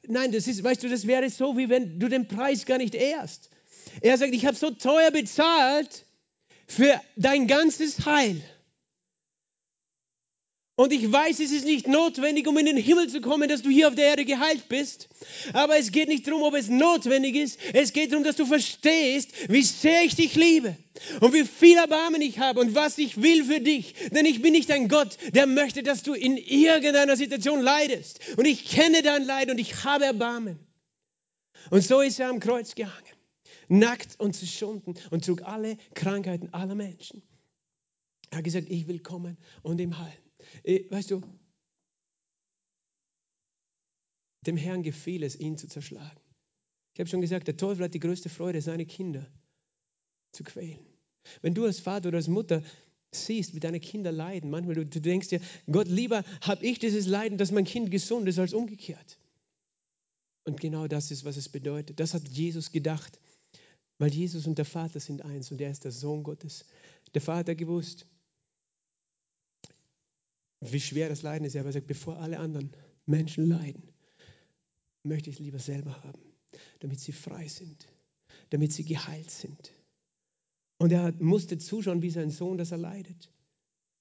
[0.07, 2.95] Nein, das ist, weißt du, das wäre so, wie wenn du den Preis gar nicht
[2.95, 3.51] ehrst.
[4.01, 6.07] Er sagt, ich habe so teuer bezahlt
[6.65, 8.41] für dein ganzes Heil.
[10.75, 13.69] Und ich weiß, es ist nicht notwendig, um in den Himmel zu kommen, dass du
[13.69, 15.07] hier auf der Erde geheilt bist.
[15.53, 17.59] Aber es geht nicht darum, ob es notwendig ist.
[17.73, 20.75] Es geht darum, dass du verstehst, wie sehr ich dich liebe
[21.21, 23.93] und wie viel Erbarmen ich habe und was ich will für dich.
[24.11, 28.19] Denn ich bin nicht ein Gott, der möchte, dass du in irgendeiner Situation leidest.
[28.37, 30.57] Und ich kenne dein Leid und ich habe Erbarmen.
[31.69, 33.15] Und so ist er am Kreuz gehangen,
[33.67, 37.21] nackt und zerschunden und trug alle Krankheiten aller Menschen.
[38.31, 40.23] Er hat gesagt, ich will kommen und ihm heilen.
[40.63, 41.21] Äh, weißt du,
[44.45, 46.19] dem Herrn gefiel es, ihn zu zerschlagen.
[46.93, 49.25] Ich habe schon gesagt, der Teufel hat die größte Freude, seine Kinder
[50.31, 50.85] zu quälen.
[51.41, 52.61] Wenn du als Vater oder als Mutter
[53.11, 55.41] siehst, wie deine Kinder leiden, manchmal du, du denkst dir,
[55.71, 59.17] Gott, lieber habe ich dieses Leiden, dass mein Kind gesund ist, als umgekehrt.
[60.45, 61.99] Und genau das ist, was es bedeutet.
[61.99, 63.19] Das hat Jesus gedacht,
[63.97, 66.65] weil Jesus und der Vater sind eins und er ist der Sohn Gottes.
[67.13, 68.07] Der Vater gewusst,
[70.71, 71.55] wie schwer das Leiden ist.
[71.55, 72.71] Aber er sagt, bevor alle anderen
[73.05, 73.83] Menschen leiden,
[75.03, 76.21] möchte ich es lieber selber haben,
[76.79, 77.87] damit sie frei sind,
[78.49, 79.73] damit sie geheilt sind.
[80.77, 83.31] Und er musste zuschauen, wie sein Sohn, dass er leidet.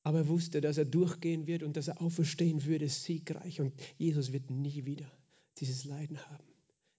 [0.04, 3.60] Aber er wusste, dass er durchgehen wird und dass er auferstehen würde, siegreich.
[3.60, 5.10] Und Jesus wird nie wieder
[5.58, 6.46] dieses Leiden haben.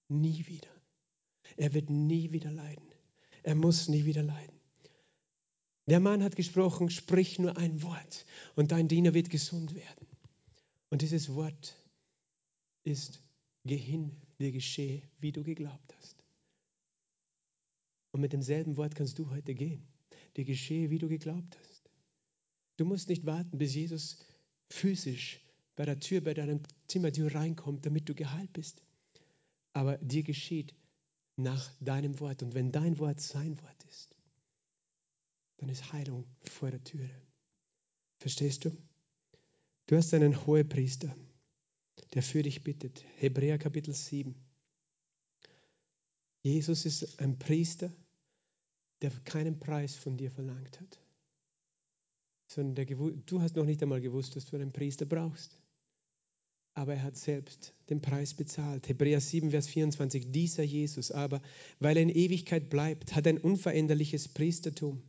[0.07, 0.70] Nie wieder.
[1.57, 2.86] Er wird nie wieder leiden.
[3.43, 4.53] Er muss nie wieder leiden.
[5.88, 8.25] Der Mann hat gesprochen, sprich nur ein Wort
[8.55, 10.07] und dein Diener wird gesund werden.
[10.89, 11.75] Und dieses Wort
[12.84, 13.21] ist,
[13.65, 16.23] geh hin, dir geschehe, wie du geglaubt hast.
[18.11, 19.86] Und mit demselben Wort kannst du heute gehen.
[20.38, 21.89] Dir geschehe, wie du geglaubt hast.
[22.77, 24.19] Du musst nicht warten, bis Jesus
[24.69, 25.41] physisch
[25.75, 28.84] bei der Tür, bei deinem Zimmertür reinkommt, damit du geheilt bist.
[29.73, 30.73] aber dir geschieht
[31.36, 32.43] nach deinem Wort.
[32.43, 34.15] Und wenn dein Wort sein Wort ist,
[35.64, 37.09] dann ist Heilung vor der Türe.
[38.18, 38.78] Verstehst du?
[39.88, 41.16] Du hast einen Hohepriester,
[42.14, 43.05] der für dich bittet.
[43.16, 44.36] Hebräer Kapitel 7.
[46.41, 47.93] Jesus ist ein Priester,
[49.01, 50.99] der keinen Preis von dir verlangt hat.
[52.47, 55.57] Sondern der, du hast noch nicht einmal gewusst, dass du einen Priester brauchst.
[56.74, 58.89] Aber er hat selbst den Preis bezahlt.
[58.89, 60.30] Hebräer 7, Vers 24.
[60.30, 61.41] Dieser Jesus aber,
[61.80, 65.01] weil er in Ewigkeit bleibt, hat ein unveränderliches Priestertum.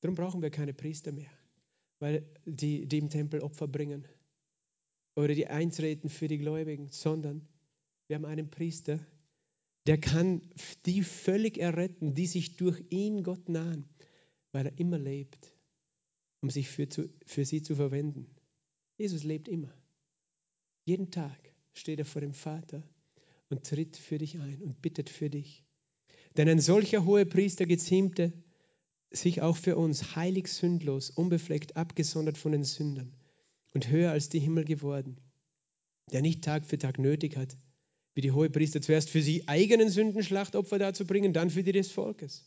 [0.00, 1.30] Darum brauchen wir keine Priester mehr,
[1.98, 4.06] weil die, die im Tempel Opfer bringen
[5.14, 7.46] oder die eintreten für die Gläubigen, sondern
[8.06, 8.98] wir haben einen Priester,
[9.86, 10.42] der kann
[10.86, 13.88] die völlig erretten, die sich durch ihn Gott nahen,
[14.52, 15.54] weil er immer lebt,
[16.40, 18.26] um sich für, zu, für sie zu verwenden.
[18.96, 19.72] Jesus lebt immer.
[20.84, 21.38] Jeden Tag
[21.72, 22.82] steht er vor dem Vater
[23.48, 25.64] und tritt für dich ein und bittet für dich.
[26.36, 28.32] Denn ein solcher hoher Priester geziemte
[29.10, 33.12] sich auch für uns heilig, sündlos, unbefleckt, abgesondert von den Sündern
[33.74, 35.16] und höher als die Himmel geworden,
[36.12, 37.56] der nicht Tag für Tag nötig hat,
[38.14, 42.44] wie die Hohepriester zuerst für sie eigenen Sünden Schlachtopfer darzubringen, dann für die des Volkes.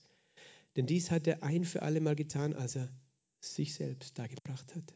[0.76, 2.90] Denn dies hat er ein für alle Mal getan, als er
[3.40, 4.94] sich selbst dargebracht hat.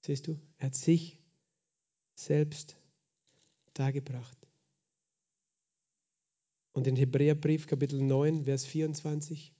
[0.00, 1.18] Siehst du, er hat sich
[2.14, 2.76] selbst
[3.74, 4.36] dargebracht.
[6.72, 9.52] Und in Hebräerbrief Kapitel 9, Vers 24.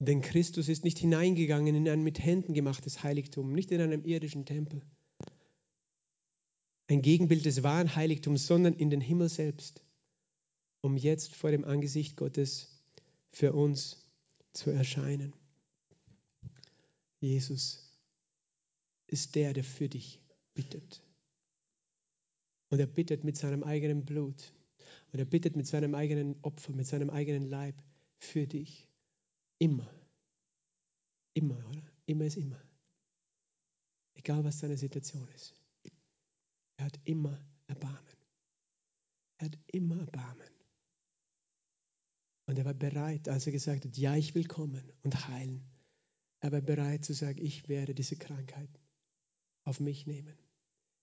[0.00, 4.44] Denn Christus ist nicht hineingegangen in ein mit Händen gemachtes Heiligtum, nicht in einem irdischen
[4.44, 4.82] Tempel
[6.88, 9.84] ein Gegenbild des wahren Heiligtums, sondern in den Himmel selbst,
[10.80, 12.82] um jetzt vor dem Angesicht Gottes
[13.30, 14.10] für uns
[14.54, 15.34] zu erscheinen.
[17.20, 17.94] Jesus
[19.06, 20.20] ist der, der für dich
[20.54, 21.02] bittet.
[22.70, 24.52] Und er bittet mit seinem eigenen Blut.
[25.12, 27.74] Und er bittet mit seinem eigenen Opfer, mit seinem eigenen Leib
[28.18, 28.87] für dich.
[29.58, 29.90] Immer.
[31.34, 31.82] Immer, oder?
[32.06, 32.62] Immer ist immer.
[34.14, 35.54] Egal was deine Situation ist.
[36.76, 38.16] Er hat immer Erbarmen.
[39.38, 40.48] Er hat immer Erbarmen.
[42.46, 45.62] Und er war bereit, als er gesagt hat, ja, ich will kommen und heilen.
[46.40, 48.70] Er war bereit zu sagen, ich werde diese Krankheit
[49.64, 50.36] auf mich nehmen.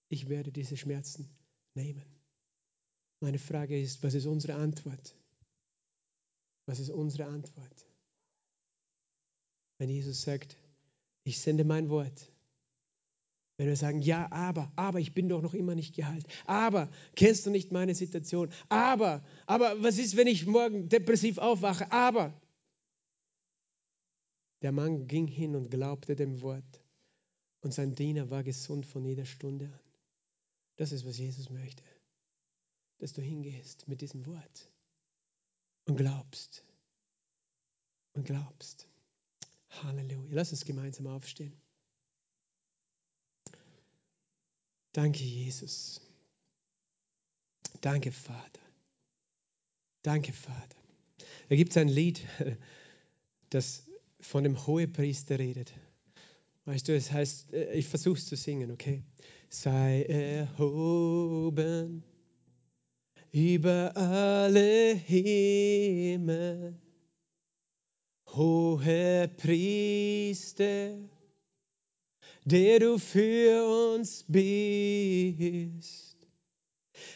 [0.09, 1.29] Ich werde diese Schmerzen
[1.75, 2.05] nehmen.
[3.21, 5.15] Meine Frage ist, was ist unsere Antwort?
[6.67, 7.85] Was ist unsere Antwort?
[9.77, 10.57] Wenn Jesus sagt,
[11.23, 12.31] ich sende mein Wort
[13.57, 16.25] wenn wir sagen, ja, aber, aber ich bin doch noch immer nicht geheilt.
[16.45, 18.51] Aber, kennst du nicht meine Situation?
[18.67, 21.89] Aber, aber was ist, wenn ich morgen depressiv aufwache?
[21.91, 22.33] Aber.
[24.61, 26.81] Der Mann ging hin und glaubte dem Wort.
[27.61, 29.79] Und sein Diener war gesund von jeder Stunde an.
[30.75, 31.83] Das ist, was Jesus möchte.
[32.97, 34.69] Dass du hingehst mit diesem Wort
[35.85, 36.65] und glaubst.
[38.13, 38.87] Und glaubst.
[39.83, 40.29] Halleluja.
[40.31, 41.53] Lass uns gemeinsam aufstehen.
[44.93, 46.01] Danke, Jesus.
[47.81, 48.61] Danke, Vater.
[50.01, 50.77] Danke, Vater.
[51.49, 52.25] Da gibt es ein Lied,
[53.49, 53.85] das
[54.19, 55.73] von dem Hohepriester redet.
[56.65, 59.03] Weißt du, es heißt, äh, ich versuche es zu singen, okay?
[59.49, 62.03] Sei erhoben
[63.31, 66.75] über alle Himmel,
[68.35, 70.97] hoher Priester
[72.45, 76.15] der du für uns bist.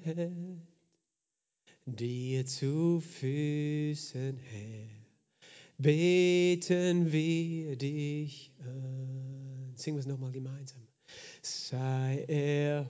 [1.86, 4.88] dir zu Füßen, Herr,
[5.76, 9.72] beten wir dich an.
[9.74, 10.89] Singen wir es nochmal gemeinsam.
[11.70, 12.24] Sei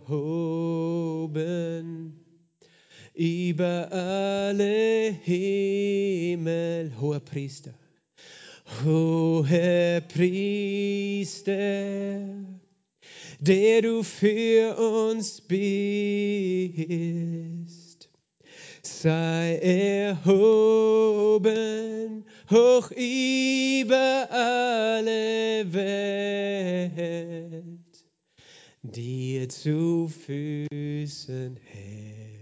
[0.09, 1.37] erhoben,
[3.13, 7.75] über alle Himmel, hoher Priester,
[8.83, 11.43] hoher Priester,
[13.39, 15.59] der du für uns bist.
[18.81, 19.59] Sei
[20.17, 21.45] erhoben,
[22.51, 27.41] hoch über alle Welt,
[28.83, 32.41] dir zu Füßen, Herr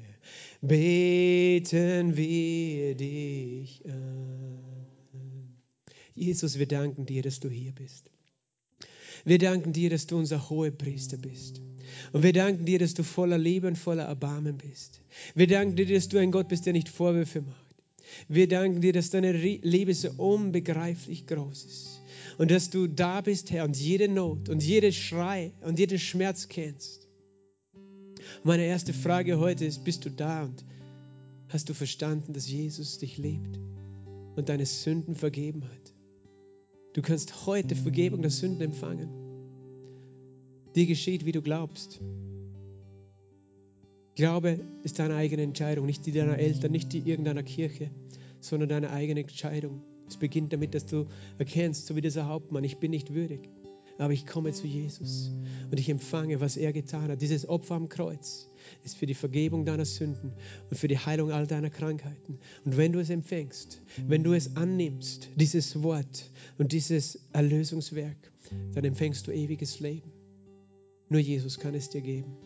[0.61, 4.59] beten wir dich an.
[6.15, 8.11] Jesus, wir danken dir, dass du hier bist.
[9.25, 11.61] Wir danken dir, dass du unser hoher Priester bist.
[12.13, 15.01] Und wir danken dir, dass du voller Liebe und voller Erbarmen bist.
[15.35, 17.77] Wir danken dir, dass du ein Gott bist, der nicht Vorwürfe macht.
[18.27, 21.98] Wir danken dir, dass deine Liebe so unbegreiflich groß ist.
[22.39, 26.49] Und dass du da bist, Herr, und jede Not und jede Schrei und jeden Schmerz
[26.49, 27.09] kennst.
[28.45, 30.65] Meine erste Frage heute ist, bist du da und
[31.49, 33.59] hast du verstanden, dass Jesus dich liebt
[34.37, 35.95] und deine Sünden vergeben hat?
[36.93, 39.09] Du kannst heute Vergebung der Sünden empfangen.
[40.77, 42.01] Dir geschieht, wie du glaubst.
[44.15, 47.91] Glaube ist deine eigene Entscheidung, nicht die deiner Eltern, nicht die irgendeiner Kirche,
[48.41, 49.83] sondern deine eigene Entscheidung.
[50.09, 51.07] Es beginnt damit, dass du
[51.39, 53.49] erkennst, so wie dieser Hauptmann, ich bin nicht würdig,
[53.99, 55.33] aber ich komme zu Jesus
[55.71, 57.21] und ich empfange, was er getan hat.
[57.21, 58.49] Dieses Opfer am Kreuz
[58.85, 60.33] ist für die Vergebung deiner Sünden
[60.71, 62.39] und für die Heilung all deiner Krankheiten.
[62.65, 68.33] Und wenn du es empfängst, wenn du es annimmst, dieses Wort und dieses Erlösungswerk,
[68.73, 70.13] dann empfängst du ewiges Leben.
[71.09, 72.37] Nur Jesus kann es dir geben.